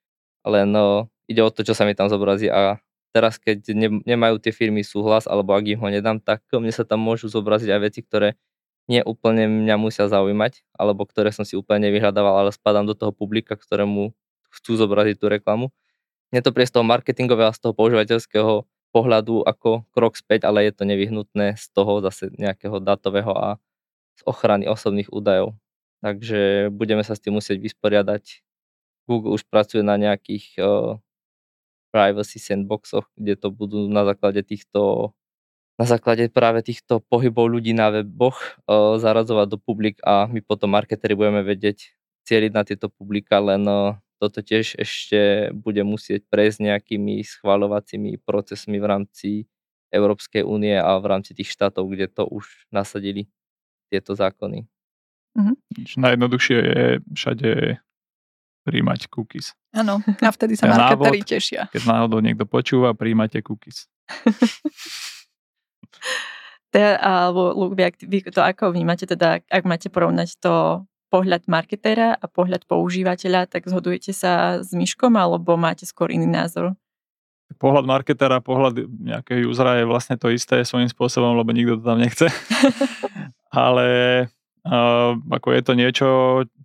Len 0.49 0.67
no, 0.73 1.13
ide 1.29 1.45
o 1.45 1.53
to, 1.53 1.61
čo 1.61 1.77
sa 1.77 1.85
mi 1.85 1.93
tam 1.93 2.09
zobrazí 2.09 2.49
a 2.49 2.81
teraz, 3.13 3.37
keď 3.37 3.75
ne, 3.77 3.89
nemajú 4.07 4.41
tie 4.41 4.55
firmy 4.55 4.87
súhlas, 4.87 5.29
alebo 5.29 5.53
ak 5.53 5.67
im 5.69 5.79
ho 5.83 5.89
nedám, 5.91 6.17
tak 6.23 6.47
mne 6.55 6.73
sa 6.73 6.87
tam 6.87 7.03
môžu 7.03 7.29
zobraziť 7.29 7.69
aj 7.69 7.81
veci, 7.83 8.01
ktoré 8.01 8.39
nie 8.91 9.03
úplne 9.07 9.47
mňa 9.47 9.77
musia 9.79 10.11
zaujímať, 10.11 10.67
alebo 10.75 11.07
ktoré 11.07 11.31
som 11.31 11.47
si 11.47 11.55
úplne 11.55 11.91
nevyhľadával, 11.91 12.47
ale 12.47 12.51
spadám 12.51 12.87
do 12.89 12.95
toho 12.97 13.15
publika, 13.15 13.55
ktorému 13.55 14.11
chcú 14.51 14.73
zobraziť 14.75 15.17
tú 15.19 15.27
reklamu. 15.31 15.67
Mne 16.35 16.41
to 16.43 16.55
príde 16.55 16.71
z 16.71 16.75
toho 16.79 16.87
marketingového 16.87 17.51
a 17.51 17.55
z 17.55 17.63
toho 17.63 17.75
používateľského 17.75 18.67
pohľadu 18.91 19.47
ako 19.47 19.87
krok 19.95 20.19
späť, 20.19 20.47
ale 20.47 20.67
je 20.67 20.73
to 20.75 20.85
nevyhnutné 20.87 21.55
z 21.59 21.67
toho 21.71 22.03
zase 22.03 22.31
nejakého 22.35 22.83
datového 22.83 23.33
a 23.35 23.49
z 24.19 24.23
ochrany 24.27 24.67
osobných 24.67 25.09
údajov. 25.11 25.57
Takže 26.01 26.73
budeme 26.73 27.05
sa 27.05 27.15
s 27.15 27.23
tým 27.23 27.37
musieť 27.39 27.61
vysporiadať. 27.61 28.45
Google 29.09 29.37
už 29.37 29.47
pracuje 29.49 29.81
na 29.85 29.97
nejakých 29.97 30.59
uh, 30.61 30.97
privacy 31.91 32.39
sandboxoch, 32.39 33.07
kde 33.19 33.35
to 33.37 33.49
budú 33.51 33.91
na 33.91 34.07
základe 34.07 34.43
týchto 34.47 35.13
na 35.81 35.89
základe 35.89 36.29
práve 36.29 36.61
týchto 36.61 37.01
pohybov 37.01 37.49
ľudí 37.49 37.73
na 37.73 37.89
weboch 37.89 38.37
uh, 38.69 39.01
zarazovať 39.01 39.47
do 39.49 39.57
publik 39.57 39.97
a 40.05 40.29
my 40.29 40.45
potom 40.45 40.77
marketeri 40.77 41.17
budeme 41.17 41.41
vedieť 41.41 41.97
cieliť 42.29 42.53
na 42.53 42.63
tieto 42.69 42.93
publika, 42.93 43.41
len 43.41 43.65
uh, 43.65 43.97
toto 44.21 44.45
tiež 44.45 44.77
ešte 44.77 45.49
bude 45.57 45.81
musieť 45.81 46.29
prejsť 46.29 46.69
nejakými 46.69 47.25
schváľovacími 47.25 48.21
procesmi 48.21 48.77
v 48.77 48.87
rámci 48.87 49.31
Európskej 49.89 50.45
únie 50.45 50.77
a 50.77 51.01
v 51.01 51.07
rámci 51.09 51.33
tých 51.33 51.49
štátov, 51.57 51.89
kde 51.89 52.07
to 52.13 52.29
už 52.29 52.69
nasadili 52.69 53.33
tieto 53.89 54.13
zákony. 54.13 54.69
Mm-hmm. 55.35 55.57
Najjednoduchšie 55.99 56.59
je 56.61 56.85
všade 57.17 57.51
príjmať 58.69 59.01
cookies. 59.09 59.57
Áno, 59.73 60.05
a 60.05 60.31
vtedy 60.31 60.55
sa 60.55 60.69
marketeri 60.69 61.25
tešia. 61.25 61.73
Keď 61.73 61.83
náhodou 61.89 62.21
niekto 62.21 62.45
počúva, 62.45 62.93
príjmate 62.93 63.41
cookies. 63.41 63.89
Teda, 66.71 67.03
alebo 67.03 67.51
Luke, 67.51 67.75
vy 68.07 68.23
to 68.31 68.39
ako 68.39 68.71
vnímate, 68.71 69.03
teda 69.03 69.43
ak 69.43 69.67
máte 69.67 69.91
porovnať 69.91 70.39
to 70.39 70.87
pohľad 71.11 71.51
marketera 71.51 72.15
a 72.15 72.25
pohľad 72.31 72.65
používateľa, 72.71 73.51
tak 73.51 73.67
zhodujete 73.67 74.15
sa 74.15 74.63
s 74.63 74.71
Myškom 74.71 75.13
alebo 75.19 75.59
máte 75.59 75.83
skôr 75.85 76.15
iný 76.15 76.31
názor? 76.31 76.79
Pohľad 77.59 77.83
marketera, 77.83 78.39
pohľad 78.39 78.87
nejakého 78.87 79.51
usera 79.51 79.83
je 79.83 79.85
vlastne 79.85 80.15
to 80.15 80.31
isté 80.31 80.63
svojím 80.63 80.87
spôsobom, 80.87 81.35
lebo 81.35 81.51
nikto 81.51 81.83
to 81.83 81.85
tam 81.85 81.99
nechce. 81.99 82.31
Ale 83.51 83.89
uh, 84.63 85.13
ako 85.19 85.49
je 85.51 85.63
to 85.67 85.73
niečo, 85.75 86.09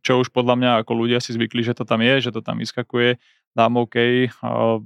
čo 0.06 0.22
už 0.22 0.30
podľa 0.30 0.56
mňa 0.62 0.72
ako 0.86 0.92
ľudia 0.94 1.18
si 1.18 1.34
zvykli, 1.34 1.66
že 1.66 1.74
to 1.74 1.90
tam 1.90 2.06
je, 2.06 2.30
že 2.30 2.30
to 2.30 2.46
tam 2.46 2.62
vyskakuje, 2.62 3.18
dám 3.58 3.82
OK 3.82 4.30
a, 4.30 4.78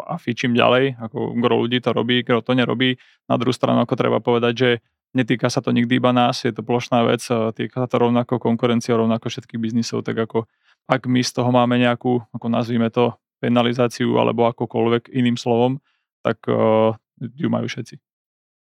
a 0.00 0.14
fičím 0.16 0.56
ďalej, 0.56 0.96
ako 0.96 1.36
gro 1.36 1.60
ľudí 1.60 1.84
to 1.84 1.92
robí, 1.92 2.24
gro 2.24 2.40
to 2.40 2.56
nerobí. 2.56 2.96
Na 3.28 3.36
druhú 3.36 3.52
stranu, 3.52 3.84
ako 3.84 3.94
treba 4.00 4.18
povedať, 4.24 4.54
že 4.56 4.70
netýka 5.12 5.48
sa 5.52 5.60
to 5.60 5.72
nikdy 5.72 6.00
iba 6.00 6.12
nás, 6.12 6.44
je 6.44 6.52
to 6.52 6.64
plošná 6.64 7.04
vec, 7.04 7.24
týka 7.56 7.84
sa 7.84 7.88
to 7.88 7.96
rovnako 8.00 8.40
konkurencia, 8.40 8.96
rovnako 8.96 9.28
všetkých 9.28 9.60
biznisov, 9.60 10.04
tak 10.04 10.18
ako 10.18 10.48
ak 10.90 11.06
my 11.06 11.22
z 11.22 11.32
toho 11.32 11.50
máme 11.54 11.78
nejakú, 11.78 12.20
ako 12.34 12.46
nazvime 12.50 12.90
to, 12.90 13.14
penalizáciu 13.42 14.14
alebo 14.22 14.46
akokoľvek 14.46 15.10
iným 15.10 15.34
slovom, 15.34 15.82
tak 16.22 16.46
uh, 16.46 16.94
ju 17.18 17.48
majú 17.50 17.66
všetci. 17.66 17.98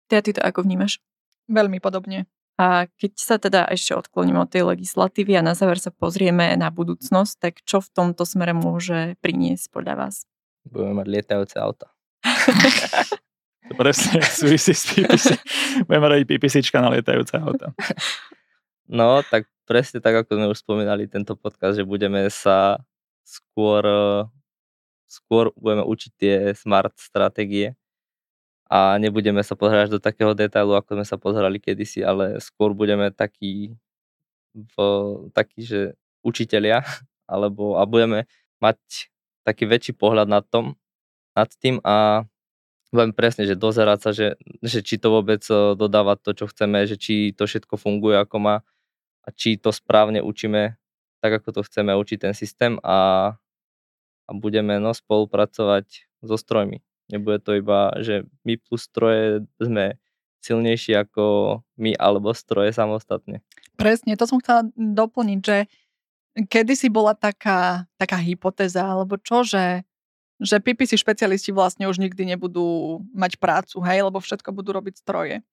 Ty 0.09 0.21
a 0.21 0.23
ty 0.25 0.33
to 0.33 0.41
ako 0.41 0.65
vnímaš? 0.65 0.97
Veľmi 1.49 1.77
podobne. 1.77 2.25
A 2.57 2.89
keď 3.01 3.13
sa 3.17 3.37
teda 3.37 3.65
ešte 3.69 3.97
odkloníme 3.97 4.41
od 4.41 4.49
tej 4.49 4.65
legislatívy 4.69 5.41
a 5.41 5.45
na 5.45 5.53
záver 5.57 5.81
sa 5.81 5.93
pozrieme 5.93 6.53
na 6.57 6.69
budúcnosť, 6.69 7.33
tak 7.41 7.55
čo 7.65 7.81
v 7.81 7.93
tomto 7.93 8.25
smere 8.29 8.53
môže 8.53 9.17
priniesť 9.25 9.73
podľa 9.73 9.95
vás? 9.97 10.15
Budeme 10.65 11.01
mať 11.01 11.07
lietajúce 11.09 11.57
auta. 11.61 11.89
presne 13.75 14.23
súvisí 14.41 14.73
s 14.77 14.89
PPC. 14.93 15.37
Budeme 15.89 16.09
mať 16.09 16.25
PPCčka 16.29 16.79
na 16.81 16.93
lietajúce 16.95 17.35
auta. 17.41 17.73
No, 18.89 19.25
tak 19.27 19.49
presne 19.65 20.05
tak, 20.05 20.25
ako 20.25 20.31
sme 20.37 20.47
už 20.53 20.59
spomínali 20.61 21.09
tento 21.09 21.33
podcast, 21.39 21.81
že 21.81 21.87
budeme 21.87 22.29
sa 22.29 22.83
skôr, 23.25 23.85
skôr 25.09 25.55
budeme 25.57 25.87
učiť 25.87 26.13
tie 26.19 26.35
smart 26.53 26.93
stratégie 26.99 27.73
a 28.73 28.97
nebudeme 28.97 29.45
sa 29.45 29.53
pozerať 29.53 29.93
do 29.93 30.01
takého 30.01 30.33
detailu, 30.33 30.73
ako 30.73 30.97
sme 30.97 31.07
sa 31.07 31.17
pozerali 31.21 31.61
kedysi, 31.61 32.01
ale 32.01 32.41
skôr 32.41 32.73
budeme 32.73 33.13
takí, 33.13 33.77
v, 34.53 34.75
takí 35.37 35.61
že 35.65 35.81
učitelia, 36.25 36.81
alebo 37.29 37.77
a 37.77 37.85
budeme 37.85 38.25
mať 38.65 39.13
taký 39.45 39.67
väčší 39.67 39.93
pohľad 39.93 40.29
nad, 40.31 40.45
tom, 40.49 40.79
nad 41.37 41.51
tým 41.61 41.83
a 41.85 42.25
budeme 42.93 43.17
presne, 43.17 43.49
že 43.49 43.57
dozerať 43.57 43.99
sa, 43.99 44.11
že, 44.13 44.37
že 44.61 44.85
či 44.85 45.01
to 45.01 45.09
vôbec 45.09 45.41
e, 45.49 45.75
dodáva 45.75 46.21
to, 46.21 46.37
čo 46.37 46.47
chceme, 46.47 46.85
že 46.85 47.01
či 47.01 47.33
to 47.33 47.49
všetko 47.49 47.81
funguje 47.81 48.21
ako 48.21 48.37
má 48.39 48.57
a 49.25 49.29
či 49.33 49.57
to 49.57 49.73
správne 49.73 50.21
učíme 50.21 50.77
tak, 51.25 51.33
ako 51.41 51.49
to 51.57 51.61
chceme 51.67 51.97
učiť 51.97 52.19
ten 52.29 52.35
systém 52.37 52.77
a, 52.85 53.33
a 54.29 54.31
budeme 54.37 54.77
no, 54.77 54.93
spolupracovať 54.93 56.07
so 56.21 56.37
strojmi. 56.37 56.85
Nebude 57.09 57.41
to 57.41 57.57
iba, 57.57 57.95
že 57.99 58.29
my 58.45 58.61
plus 58.61 58.87
stroje 58.87 59.47
sme 59.57 59.97
silnejší 60.43 60.99
ako 60.99 61.59
my 61.79 61.95
alebo 61.97 62.35
stroje 62.35 62.75
samostatne. 62.75 63.41
Presne, 63.79 64.19
to 64.19 64.27
som 64.27 64.43
chcela 64.43 64.67
doplniť, 64.75 65.41
že 65.41 65.59
kedy 66.35 66.75
si 66.75 66.89
bola 66.91 67.15
taká, 67.15 67.87
taká 67.95 68.19
hypotéza, 68.19 68.83
alebo 68.83 69.21
čo, 69.21 69.47
že, 69.47 69.87
že 70.43 70.59
PPC 70.59 70.99
špecialisti 70.99 71.55
vlastne 71.55 71.87
už 71.87 72.03
nikdy 72.03 72.35
nebudú 72.35 72.99
mať 73.15 73.39
prácu, 73.39 73.79
hej, 73.87 74.03
lebo 74.03 74.19
všetko 74.19 74.51
budú 74.51 74.75
robiť 74.75 74.99
stroje. 74.99 75.47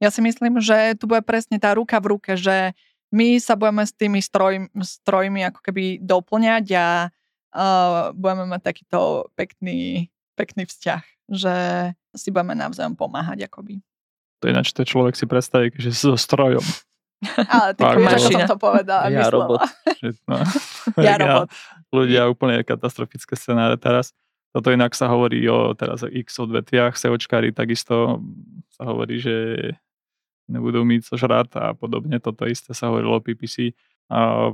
Ja 0.00 0.08
si 0.08 0.24
myslím, 0.24 0.64
že 0.64 0.96
tu 0.96 1.04
bude 1.04 1.20
presne 1.20 1.60
tá 1.60 1.76
ruka 1.76 2.00
v 2.00 2.16
ruke, 2.16 2.32
že 2.32 2.72
my 3.12 3.36
sa 3.36 3.52
budeme 3.52 3.84
s 3.84 3.92
tými 3.92 4.24
stroj, 4.24 4.72
strojmi 4.80 5.44
ako 5.44 5.60
keby 5.60 6.00
doplňať 6.00 6.66
a 6.72 6.86
uh, 7.52 8.16
budeme 8.16 8.48
mať 8.48 8.72
takýto 8.72 9.28
pekný 9.36 10.08
pekný 10.40 10.64
vzťah, 10.64 11.02
že 11.28 11.54
si 12.16 12.28
budeme 12.32 12.56
navzájom 12.56 12.96
pomáhať 12.96 13.44
akoby. 13.44 13.84
To 14.40 14.48
ináč 14.48 14.72
to 14.72 14.88
človek 14.88 15.12
si 15.12 15.28
predstaví, 15.28 15.68
že 15.76 15.92
so 15.92 16.16
strojom. 16.16 16.64
Ale 17.52 17.76
ty 17.76 17.84
vieš, 17.84 18.24
ako 18.24 18.28
som 18.32 18.48
to 18.48 18.56
povedala. 18.56 19.12
Ja 19.12 19.28
myslela. 19.28 19.32
robot. 19.36 19.60
no. 20.24 20.36
ja 21.04 21.14
robot. 21.20 21.52
Ľudia 21.92 22.22
úplne 22.32 22.64
katastrofické 22.64 23.36
scenáre 23.36 23.76
teraz. 23.76 24.16
Toto 24.50 24.74
inak 24.74 24.98
sa 24.98 25.06
hovorí 25.06 25.46
o 25.46 25.72
teraz 25.78 26.02
o 26.02 26.10
x 26.10 26.42
odvetviach, 26.42 26.98
seočkári 26.98 27.54
takisto 27.54 28.18
sa 28.74 28.82
hovorí, 28.90 29.22
že 29.22 29.34
nebudú 30.50 30.82
mít 30.82 31.06
co 31.06 31.14
žrať 31.14 31.54
a 31.54 31.64
podobne. 31.78 32.18
Toto 32.18 32.50
isté 32.50 32.74
sa 32.74 32.90
hovorilo 32.90 33.18
o 33.18 33.22
PPC. 33.22 33.78
A 34.10 34.50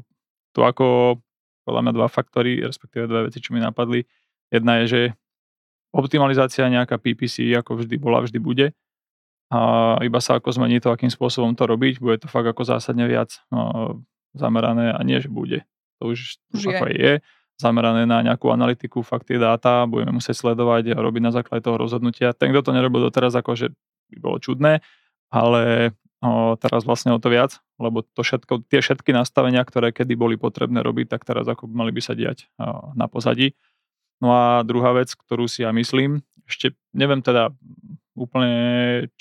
tu 0.52 0.60
ako 0.60 1.16
podľa 1.64 1.80
mňa 1.80 1.92
dva 1.96 2.08
faktory, 2.12 2.60
respektíve 2.60 3.08
dve 3.08 3.32
veci, 3.32 3.40
čo 3.40 3.56
mi 3.56 3.60
napadli. 3.64 4.04
Jedna 4.52 4.84
je, 4.84 4.86
že 4.86 5.00
Optimalizácia 5.96 6.68
nejaká 6.68 7.00
PPC 7.00 7.56
ako 7.56 7.80
vždy 7.80 7.96
bola, 7.96 8.20
vždy 8.20 8.36
bude. 8.36 8.76
A 9.48 9.96
iba 10.04 10.20
sa 10.20 10.36
ako 10.36 10.52
zmení 10.52 10.76
to, 10.76 10.92
akým 10.92 11.08
spôsobom 11.08 11.56
to 11.56 11.64
robiť. 11.64 12.04
Bude 12.04 12.20
to 12.20 12.28
fakt 12.28 12.44
ako 12.44 12.68
zásadne 12.68 13.08
viac 13.08 13.40
no, 13.48 14.04
zamerané 14.36 14.92
a 14.92 15.00
nie, 15.00 15.16
že 15.22 15.32
bude. 15.32 15.64
To 15.96 16.12
už, 16.12 16.36
už 16.52 16.62
ako 16.76 16.92
je. 16.92 16.96
je 17.00 17.12
zamerané 17.56 18.04
na 18.04 18.20
nejakú 18.20 18.52
analytiku, 18.52 19.00
fakt 19.00 19.32
tie 19.32 19.40
dáta, 19.40 19.88
budeme 19.88 20.12
musieť 20.12 20.44
sledovať 20.44 20.92
a 20.92 21.00
robiť 21.00 21.22
na 21.24 21.32
základe 21.32 21.64
toho 21.64 21.80
rozhodnutia. 21.80 22.36
Ten, 22.36 22.52
kto 22.52 22.70
to 22.70 22.76
nerobil 22.76 23.00
doteraz, 23.08 23.32
akože 23.32 23.72
by 24.12 24.16
bolo 24.20 24.36
čudné, 24.36 24.84
ale 25.32 25.92
o, 26.20 26.54
teraz 26.60 26.84
vlastne 26.84 27.16
o 27.16 27.18
to 27.18 27.32
viac, 27.32 27.58
lebo 27.80 28.04
to 28.04 28.20
všetko, 28.20 28.68
tie 28.68 28.84
všetky 28.84 29.10
nastavenia, 29.16 29.64
ktoré 29.64 29.90
kedy 29.90 30.14
boli 30.14 30.36
potrebné 30.36 30.84
robiť, 30.84 31.16
tak 31.16 31.24
teraz 31.24 31.48
ako 31.48 31.66
mali 31.66 31.90
by 31.96 32.02
sa 32.04 32.12
diať 32.12 32.46
o, 32.60 32.92
na 32.92 33.08
pozadí. 33.08 33.56
No 34.20 34.32
a 34.32 34.60
druhá 34.64 34.92
vec, 34.96 35.12
ktorú 35.12 35.48
si 35.48 35.64
ja 35.64 35.72
myslím, 35.72 36.20
ešte 36.44 36.76
neviem 36.92 37.20
teda 37.24 37.52
úplne, 38.16 38.52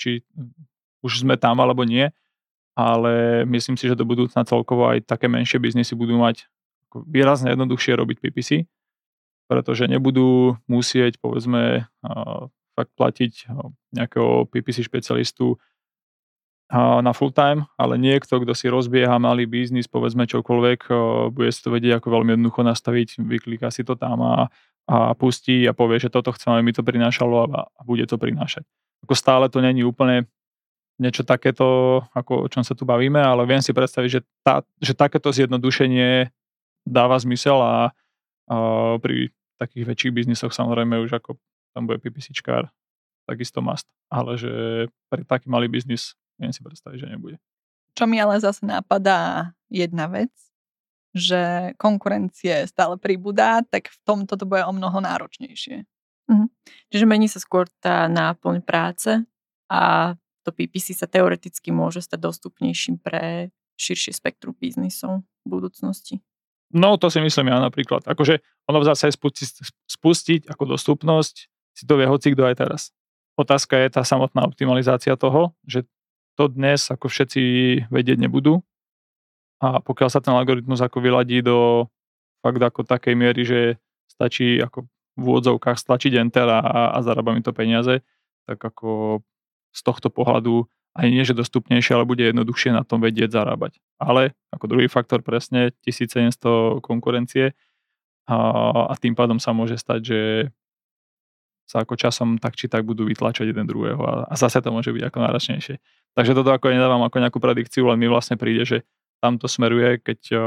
či 0.00 0.24
už 1.04 1.24
sme 1.24 1.36
tam 1.36 1.60
alebo 1.60 1.84
nie, 1.84 2.08
ale 2.76 3.44
myslím 3.48 3.80
si, 3.80 3.88
že 3.88 3.96
do 3.96 4.04
budúcna 4.04 4.44
celkovo 4.44 4.88
aj 4.88 5.08
také 5.08 5.28
menšie 5.28 5.56
biznisy 5.56 5.96
budú 5.96 6.20
mať 6.20 6.44
výrazne 6.94 7.54
jednoduchšie 7.54 7.92
robiť 7.96 8.16
PPC, 8.22 8.50
pretože 9.46 9.86
nebudú 9.86 10.58
musieť, 10.66 11.18
povedzme, 11.22 11.86
fakt 12.76 12.92
platiť 12.98 13.50
nejakého 13.94 14.50
PPC 14.50 14.84
špecialistu 14.84 15.56
na 16.74 17.14
full 17.14 17.30
time, 17.30 17.70
ale 17.78 17.94
niekto, 17.94 18.42
kto 18.42 18.50
si 18.50 18.66
rozbieha 18.66 19.22
malý 19.22 19.46
biznis, 19.46 19.86
povedzme 19.86 20.26
čokoľvek, 20.26 20.90
bude 21.30 21.50
si 21.54 21.60
to 21.62 21.70
vedieť 21.70 22.02
ako 22.02 22.08
veľmi 22.10 22.34
jednoducho 22.34 22.66
nastaviť, 22.66 23.22
vykliká 23.22 23.70
si 23.70 23.86
to 23.86 23.94
tam 23.94 24.18
a 24.22 24.34
a 24.86 25.18
pustí 25.18 25.66
a 25.66 25.74
povie, 25.74 25.98
že 25.98 26.14
toto 26.14 26.30
chceme, 26.30 26.62
mi 26.62 26.70
to 26.70 26.86
prinášalo 26.86 27.50
a, 27.50 27.66
a 27.66 27.80
bude 27.82 28.06
to 28.06 28.16
prinášať. 28.16 28.62
Ako 29.02 29.18
stále 29.18 29.50
to 29.50 29.58
není 29.58 29.82
úplne 29.82 30.30
niečo 30.96 31.26
takéto, 31.26 32.00
ako 32.14 32.46
o 32.46 32.48
čom 32.48 32.62
sa 32.64 32.72
tu 32.72 32.88
bavíme, 32.88 33.20
ale 33.20 33.44
viem 33.44 33.60
si 33.60 33.74
predstaviť, 33.74 34.08
že, 34.08 34.20
tá, 34.40 34.64
že 34.80 34.96
takéto 34.96 35.28
zjednodušenie 35.34 36.30
dáva 36.86 37.18
zmysel 37.18 37.58
a, 37.58 37.90
a 38.46 38.56
pri 39.02 39.34
takých 39.58 39.84
väčších 39.84 40.14
biznisoch 40.14 40.54
samozrejme 40.54 41.02
už 41.02 41.18
ako 41.18 41.36
tam 41.74 41.84
bude 41.90 42.00
PPCčkár, 42.00 42.70
takisto 43.28 43.60
must. 43.60 43.84
Ale 44.08 44.38
že 44.38 44.52
pre 45.10 45.26
taký 45.26 45.50
malý 45.50 45.66
biznis 45.66 46.14
viem 46.38 46.54
si 46.54 46.62
predstaviť, 46.62 46.98
že 47.02 47.10
nebude. 47.10 47.36
Čo 47.98 48.06
mi 48.06 48.22
ale 48.22 48.38
zase 48.38 48.62
napadá 48.62 49.52
jedna 49.68 50.06
vec, 50.06 50.30
že 51.16 51.72
konkurencie 51.80 52.68
stále 52.68 53.00
pribúda, 53.00 53.64
tak 53.66 53.88
v 53.88 53.98
tomto 54.04 54.36
to 54.36 54.44
bude 54.44 54.62
o 54.62 54.72
mnoho 54.72 55.00
náročnejšie. 55.00 55.84
Mhm. 56.28 56.46
Čiže 56.92 57.04
mení 57.08 57.26
sa 57.26 57.40
skôr 57.40 57.66
tá 57.80 58.06
náplň 58.06 58.62
práce 58.62 59.24
a 59.66 60.14
to 60.46 60.54
PPC 60.54 60.94
sa 60.94 61.10
teoreticky 61.10 61.74
môže 61.74 62.04
stať 62.04 62.22
dostupnejším 62.22 63.02
pre 63.02 63.50
širšie 63.74 64.14
spektrum 64.14 64.54
biznisov 64.54 65.26
v 65.42 65.46
budúcnosti. 65.46 66.22
No 66.74 66.98
to 66.98 67.12
si 67.12 67.22
myslím 67.22 67.52
ja 67.52 67.62
napríklad. 67.62 68.06
Akože 68.06 68.42
ono 68.66 68.82
v 68.82 68.88
zásade 68.90 69.14
spustiť, 69.14 69.48
spustiť 69.86 70.40
ako 70.50 70.74
dostupnosť 70.74 71.34
si 71.76 71.84
to 71.84 71.94
vie 71.94 72.08
hoci 72.08 72.32
kto 72.32 72.42
aj 72.48 72.56
teraz. 72.58 72.90
Otázka 73.36 73.76
je 73.76 73.88
tá 73.92 74.02
samotná 74.02 74.48
optimalizácia 74.48 75.14
toho, 75.14 75.52
že 75.68 75.84
to 76.34 76.48
dnes 76.48 76.88
ako 76.88 77.06
všetci 77.06 77.40
vedieť 77.92 78.18
nebudú, 78.20 78.64
a 79.56 79.80
pokiaľ 79.80 80.08
sa 80.12 80.20
ten 80.20 80.36
algoritmus 80.36 80.84
ako 80.84 81.00
vyladí 81.00 81.40
do 81.40 81.88
fakt 82.44 82.60
ako 82.60 82.84
takej 82.84 83.14
miery, 83.16 83.42
že 83.48 83.60
stačí 84.04 84.60
ako 84.60 84.84
v 85.16 85.22
úvodzovkách 85.24 85.80
stlačiť 85.80 86.12
enter 86.20 86.44
a, 86.44 86.92
a 86.92 86.98
zarába 87.00 87.32
mi 87.32 87.40
to 87.40 87.56
peniaze, 87.56 88.04
tak 88.44 88.60
ako 88.60 89.20
z 89.72 89.80
tohto 89.80 90.12
pohľadu 90.12 90.68
aj 90.96 91.06
nie, 91.12 91.22
že 91.28 91.36
dostupnejšie, 91.36 91.92
ale 91.92 92.08
bude 92.08 92.24
jednoduchšie 92.24 92.72
na 92.72 92.82
tom 92.82 93.04
vedieť 93.04 93.36
zarábať. 93.36 93.76
Ale 94.00 94.32
ako 94.48 94.64
druhý 94.64 94.88
faktor 94.88 95.20
presne 95.20 95.76
1700 95.84 96.80
konkurencie 96.80 97.52
a, 98.24 98.36
a 98.90 98.94
tým 98.96 99.12
pádom 99.12 99.36
sa 99.36 99.52
môže 99.52 99.76
stať, 99.76 100.00
že 100.02 100.20
sa 101.66 101.82
ako 101.82 101.98
časom 101.98 102.38
tak 102.38 102.54
či 102.54 102.70
tak 102.70 102.86
budú 102.86 103.04
vytlačať 103.04 103.50
jeden 103.50 103.66
druhého 103.66 103.98
a, 104.00 104.14
a 104.30 104.34
zase 104.38 104.62
to 104.62 104.70
môže 104.70 104.94
byť 104.94 105.02
ako 105.10 105.18
náročnejšie. 105.18 105.76
Takže 106.14 106.32
toto 106.32 106.54
ako 106.54 106.72
nedávam 106.72 107.02
ako 107.04 107.18
nejakú 107.20 107.38
predikciu, 107.42 107.90
len 107.90 107.98
mi 107.98 108.08
vlastne 108.08 108.38
príde, 108.38 108.62
že 108.64 108.78
tam 109.20 109.36
to 109.36 109.50
smeruje, 109.50 109.98
keď 110.00 110.20
eh, 110.32 110.42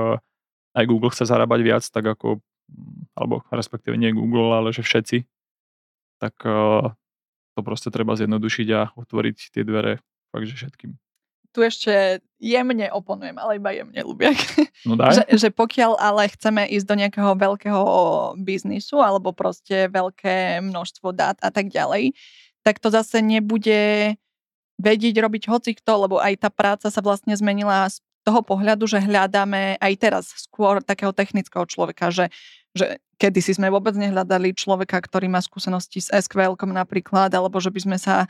aj 0.80 0.84
Google 0.88 1.12
chce 1.12 1.28
zarábať 1.28 1.60
viac, 1.62 1.84
tak 1.86 2.08
ako, 2.08 2.40
mm, 2.72 3.14
alebo 3.20 3.44
respektíve 3.52 4.00
nie 4.00 4.16
Google, 4.16 4.56
ale 4.56 4.72
že 4.72 4.82
všetci, 4.82 5.28
tak 6.24 6.36
eh, 6.48 6.88
to 7.54 7.60
proste 7.62 7.92
treba 7.92 8.16
zjednodušiť 8.16 8.68
a 8.72 8.82
otvoriť 8.96 9.38
tie 9.52 9.68
dvere 9.68 10.00
fakt, 10.30 10.48
že 10.48 10.56
všetkým. 10.56 10.92
tu 11.50 11.66
ešte 11.66 12.22
jemne 12.38 12.94
oponujem, 12.94 13.34
ale 13.42 13.58
iba 13.58 13.74
jemne, 13.74 14.00
Lubiak. 14.06 14.38
No 14.86 14.94
daj. 15.00 15.18
že, 15.18 15.24
že 15.34 15.50
pokiaľ 15.50 15.98
ale 15.98 16.30
chceme 16.30 16.70
ísť 16.70 16.86
do 16.86 16.96
nejakého 16.96 17.32
veľkého 17.34 17.84
biznisu 18.38 19.02
alebo 19.02 19.34
proste 19.34 19.90
veľké 19.90 20.62
množstvo 20.62 21.10
dát 21.12 21.38
a 21.42 21.50
tak 21.50 21.74
ďalej, 21.74 22.14
tak 22.62 22.78
to 22.78 22.94
zase 22.94 23.20
nebude 23.26 24.14
vedieť 24.80 25.16
robiť 25.20 25.44
hoci 25.52 25.76
kto, 25.76 26.08
lebo 26.08 26.16
aj 26.22 26.48
tá 26.48 26.50
práca 26.54 26.88
sa 26.88 27.02
vlastne 27.04 27.36
zmenila 27.36 27.92
z 27.92 28.00
toho 28.24 28.40
pohľadu, 28.40 28.88
že 28.88 29.04
hľadáme 29.04 29.82
aj 29.82 29.94
teraz 30.00 30.32
skôr 30.38 30.80
takého 30.80 31.12
technického 31.12 31.68
človeka, 31.68 32.14
že, 32.14 32.32
že 32.72 33.02
kedysi 33.20 33.60
sme 33.60 33.68
vôbec 33.68 33.98
nehľadali 34.00 34.56
človeka, 34.56 35.02
ktorý 35.04 35.28
má 35.28 35.44
skúsenosti 35.44 36.00
s 36.00 36.08
SQL 36.08 36.56
napríklad, 36.56 37.34
alebo 37.36 37.60
že 37.60 37.74
by 37.74 37.80
sme 37.84 37.98
sa 38.00 38.30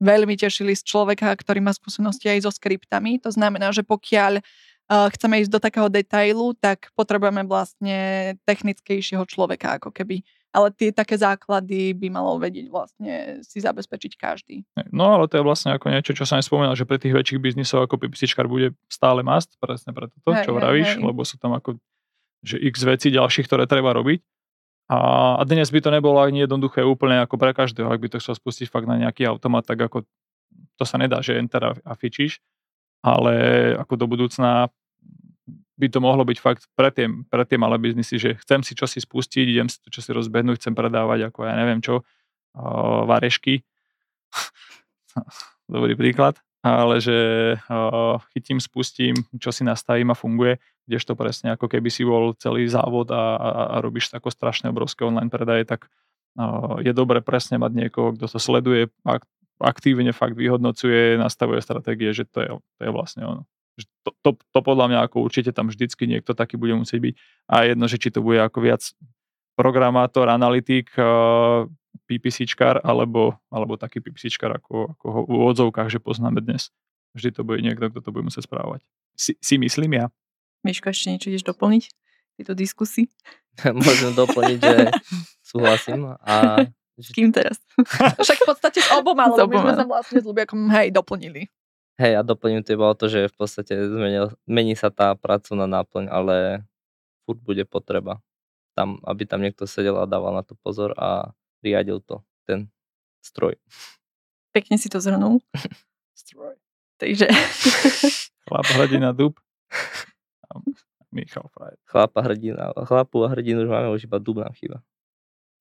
veľmi 0.00 0.34
tešili 0.34 0.72
z 0.72 0.82
človeka, 0.82 1.28
ktorý 1.36 1.60
má 1.60 1.70
skúsenosti 1.76 2.26
aj 2.32 2.48
so 2.48 2.50
skriptami. 2.50 3.20
To 3.22 3.30
znamená, 3.30 3.70
že 3.70 3.84
pokiaľ 3.84 4.40
uh, 4.40 5.06
chceme 5.12 5.44
ísť 5.44 5.52
do 5.52 5.60
takého 5.60 5.88
detailu, 5.92 6.56
tak 6.56 6.88
potrebujeme 6.96 7.44
vlastne 7.44 8.34
technickejšieho 8.48 9.22
človeka 9.28 9.76
ako 9.78 9.92
keby. 9.92 10.24
Ale 10.50 10.74
tie 10.74 10.90
také 10.90 11.14
základy 11.14 11.94
by 11.94 12.10
malo 12.10 12.34
vedieť 12.34 12.66
vlastne 12.74 13.38
si 13.46 13.62
zabezpečiť 13.62 14.18
každý. 14.18 14.66
No 14.90 15.14
ale 15.14 15.30
to 15.30 15.38
je 15.38 15.46
vlastne 15.46 15.70
ako 15.78 15.94
niečo, 15.94 16.10
čo 16.10 16.26
som 16.26 16.42
aj 16.42 16.50
spomínal, 16.50 16.74
že 16.74 16.90
pre 16.90 16.98
tých 16.98 17.14
väčších 17.14 17.38
biznisov 17.38 17.86
ako 17.86 18.02
PPCčkar 18.02 18.50
bude 18.50 18.74
stále 18.90 19.22
mast, 19.22 19.54
presne 19.62 19.94
preto 19.94 20.18
to, 20.26 20.34
čo 20.42 20.50
vravíš, 20.50 20.98
lebo 20.98 21.22
sú 21.22 21.38
tam 21.38 21.54
ako 21.54 21.78
že 22.40 22.56
x 22.56 22.82
veci 22.88 23.12
ďalších, 23.12 23.46
ktoré 23.46 23.68
treba 23.68 23.92
robiť. 23.92 24.20
A, 24.90 25.38
a 25.38 25.42
dnes 25.46 25.70
by 25.70 25.78
to 25.78 25.94
nebolo 25.94 26.18
ani 26.18 26.42
jednoduché 26.42 26.82
úplne 26.82 27.22
ako 27.22 27.38
pre 27.38 27.54
každého, 27.54 27.86
ak 27.86 28.02
by 28.02 28.08
to 28.10 28.18
chcel 28.18 28.34
spustiť 28.34 28.66
fakt 28.66 28.90
na 28.90 28.98
nejaký 28.98 29.22
automat, 29.22 29.62
tak 29.62 29.78
ako 29.78 30.02
to 30.74 30.82
sa 30.82 30.98
nedá, 30.98 31.22
že 31.22 31.38
enter 31.38 31.62
a, 31.62 31.72
a 31.86 31.94
fičíš, 31.94 32.42
ale 32.98 33.70
ako 33.78 33.94
do 33.94 34.06
budúcna 34.10 34.66
by 35.78 35.86
to 35.88 36.02
mohlo 36.02 36.26
byť 36.26 36.38
fakt 36.42 36.66
pre 36.74 36.90
tie, 36.90 37.06
pre 37.30 37.46
tie 37.46 37.54
malé 37.54 37.78
biznisy, 37.78 38.18
že 38.18 38.30
chcem 38.42 38.66
si 38.66 38.74
čo 38.74 38.90
si 38.90 38.98
spustiť, 38.98 39.46
idem 39.46 39.70
si 39.70 39.78
to 39.78 39.94
čo 39.94 40.02
si 40.02 40.10
rozbehnúť, 40.10 40.58
chcem 40.58 40.74
predávať 40.74 41.30
ako 41.30 41.46
ja 41.46 41.54
neviem 41.54 41.78
čo, 41.78 42.02
uh, 42.02 43.06
varešky. 43.06 43.62
Dobrý 45.70 45.94
príklad 45.94 46.34
ale 46.60 47.00
že 47.00 47.18
uh, 47.56 48.20
chytím, 48.36 48.60
spustím, 48.60 49.16
čo 49.40 49.48
si 49.48 49.64
nastavím 49.64 50.12
a 50.12 50.16
funguje, 50.16 50.60
kdežto 50.90 51.14
presne 51.14 51.54
ako 51.54 51.70
keby 51.70 51.86
si 51.86 52.02
bol 52.02 52.34
celý 52.34 52.66
závod 52.66 53.14
a, 53.14 53.38
a, 53.38 53.48
a 53.72 53.76
robíš 53.78 54.10
tako 54.10 54.34
strašne 54.34 54.74
obrovské 54.74 55.06
online 55.06 55.30
predaje, 55.30 55.62
tak 55.62 55.86
uh, 55.86 56.82
je 56.82 56.90
dobre 56.90 57.22
presne 57.22 57.62
mať 57.62 57.86
niekoho, 57.86 58.18
kto 58.18 58.26
to 58.26 58.42
sleduje, 58.42 58.90
ak, 59.06 59.22
aktívne 59.62 60.10
fakt 60.10 60.34
vyhodnocuje, 60.34 61.14
nastavuje 61.14 61.62
stratégie, 61.62 62.10
že 62.10 62.26
to 62.26 62.38
je, 62.42 62.50
to 62.58 62.80
je 62.82 62.90
vlastne 62.90 63.22
ono. 63.22 63.42
To, 64.04 64.10
to, 64.26 64.30
to 64.36 64.60
podľa 64.60 64.92
mňa 64.92 64.98
ako 65.08 65.24
určite 65.24 65.54
tam 65.54 65.70
vždycky 65.70 66.04
niekto 66.04 66.34
taký 66.36 66.58
bude 66.58 66.76
musieť 66.76 67.00
byť 67.00 67.14
a 67.48 67.54
jedno, 67.64 67.86
že 67.88 67.96
či 67.96 68.12
to 68.12 68.20
bude 68.20 68.42
ako 68.42 68.58
viac 68.60 68.82
programátor, 69.54 70.26
analytik, 70.26 70.90
uh, 70.98 71.64
PPCčkár 72.10 72.82
alebo, 72.82 73.38
alebo 73.54 73.78
taký 73.78 74.02
PPCčkár, 74.02 74.58
ako, 74.58 74.98
ako 74.98 75.06
ho 75.06 75.20
v 75.26 75.30
úvodzovkách, 75.30 75.88
že 75.94 76.02
poznáme 76.02 76.42
dnes. 76.42 76.74
Vždy 77.14 77.30
to 77.38 77.42
bude 77.46 77.62
niekto, 77.62 77.86
kto 77.90 78.00
to 78.02 78.10
bude 78.10 78.26
musieť 78.26 78.50
správať. 78.50 78.82
Si, 79.14 79.38
si 79.38 79.54
myslím 79.58 80.02
ja. 80.02 80.06
Miško, 80.60 80.92
ešte 80.92 81.08
niečo 81.12 81.28
ideš 81.32 81.44
doplniť 81.48 81.84
v 81.88 82.32
tejto 82.40 82.52
diskusii? 82.52 83.06
Môžem 83.84 84.12
doplniť, 84.12 84.58
že 84.60 84.76
súhlasím. 85.40 86.16
A... 86.24 86.64
S 87.00 87.16
kým 87.16 87.32
teraz? 87.32 87.56
Však 88.20 88.44
v 88.44 88.46
podstate 88.46 88.84
s 88.84 88.92
oboma, 88.92 89.24
lebo 89.32 89.56
my 89.56 89.58
sme 89.64 89.72
sa 89.72 89.86
vlastne 89.88 90.20
s 90.20 90.26
Lubiakom 90.28 90.68
hej, 90.68 90.92
doplnili. 90.92 91.48
Hej, 91.96 92.12
a 92.16 92.20
doplním 92.20 92.60
to 92.60 92.76
iba 92.76 92.92
o 92.92 92.92
to, 92.92 93.08
že 93.08 93.32
v 93.32 93.36
podstate 93.40 93.72
zmenil, 93.88 94.36
mení 94.44 94.76
sa 94.76 94.92
tá 94.92 95.16
pracovná 95.16 95.64
náplň, 95.64 96.12
ale 96.12 96.36
furt 97.24 97.40
bude 97.40 97.64
potreba 97.64 98.20
tam, 98.76 99.00
aby 99.04 99.24
tam 99.24 99.40
niekto 99.40 99.64
sedel 99.64 99.96
a 99.96 100.04
dával 100.04 100.36
na 100.36 100.44
to 100.44 100.56
pozor 100.60 100.92
a 100.96 101.32
riadil 101.64 102.04
to, 102.04 102.20
ten 102.44 102.68
stroj. 103.24 103.56
Pekne 104.52 104.76
si 104.76 104.92
to 104.92 105.00
zhrnul. 105.00 105.40
stroj. 106.12 106.56
Takže... 107.00 107.32
Chlap 108.44 108.66
hrdina 108.76 109.16
dub. 109.16 109.40
Michal 111.12 111.46
Frajer. 111.50 111.78
Chlapa 111.86 112.22
hrdina, 112.22 112.70
chlapu 112.86 113.26
a 113.26 113.28
hrdinu 113.34 113.66
už 113.66 113.70
máme, 113.70 113.88
už 113.90 114.06
iba 114.06 114.18
dub 114.22 114.38
nám 114.38 114.54
chýba. 114.54 114.78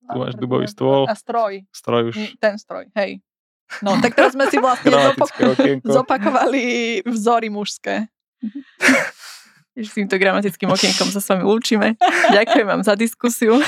Tu 0.09 0.17
máš 0.17 0.33
dubový 0.37 0.65
stôl. 0.65 1.05
A 1.05 1.13
stroj. 1.13 1.65
Stroj 1.69 2.09
už. 2.09 2.15
Ten 2.41 2.57
stroj, 2.57 2.89
hej. 2.97 3.21
No, 3.85 3.93
tak 4.01 4.17
teraz 4.17 4.33
sme 4.33 4.49
si 4.49 4.57
vlastne 4.57 4.89
zopak- 4.89 5.85
zopakovali 5.85 6.61
vzory 7.05 7.53
mužské. 7.53 8.09
S 9.79 9.95
týmto 9.95 10.19
gramatickým 10.19 10.67
okienkom 10.67 11.07
sa 11.07 11.23
s 11.23 11.29
vami 11.31 11.47
lúčime. 11.47 11.95
Ďakujem 12.35 12.67
vám 12.67 12.81
za 12.83 12.99
diskusiu. 12.99 13.63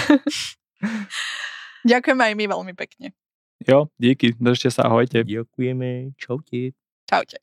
Ďakujeme 1.88 2.20
aj 2.20 2.34
my 2.36 2.46
veľmi 2.52 2.74
pekne. 2.76 3.16
Jo, 3.64 3.88
díky, 3.96 4.36
držte 4.36 4.74
sa, 4.74 4.92
ahojte. 4.92 5.24
Ďakujeme, 5.24 6.18
čaute. 6.20 6.76
Čaute. 7.08 7.40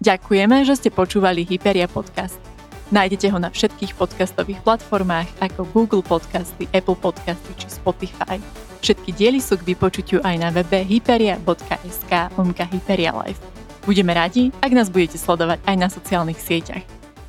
Ďakujeme, 0.00 0.64
že 0.64 0.80
ste 0.80 0.88
počúvali 0.88 1.44
Hyperia 1.44 1.84
podcast. 1.84 2.40
Nájdete 2.88 3.28
ho 3.28 3.36
na 3.36 3.52
všetkých 3.52 4.00
podcastových 4.00 4.64
platformách 4.64 5.28
ako 5.44 5.68
Google 5.76 6.00
Podcasty, 6.00 6.64
Apple 6.72 6.96
Podcasty 6.96 7.52
či 7.60 7.68
Spotify. 7.68 8.40
Všetky 8.80 9.12
diely 9.12 9.44
sú 9.44 9.60
k 9.60 9.76
vypočutiu 9.76 10.24
aj 10.24 10.40
na 10.40 10.48
webe 10.48 10.80
hyperia.sk 10.88 12.12
lomka 12.32 12.64
Hyperia 12.72 13.12
Live. 13.12 13.44
Budeme 13.84 14.16
radi, 14.16 14.48
ak 14.64 14.72
nás 14.72 14.88
budete 14.88 15.20
sledovať 15.20 15.60
aj 15.68 15.76
na 15.76 15.92
sociálnych 15.92 16.40
sieťach. 16.40 16.84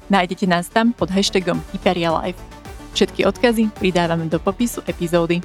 Nájdete 0.07 0.47
nás 0.47 0.71
tam 0.71 0.95
pod 0.95 1.11
hashtagom 1.11 1.59
Hyperia 1.75 2.15
Live. 2.23 2.39
Všetky 2.95 3.27
odkazy 3.27 3.67
pridávame 3.83 4.31
do 4.31 4.39
popisu 4.39 4.79
epizódy. 4.87 5.43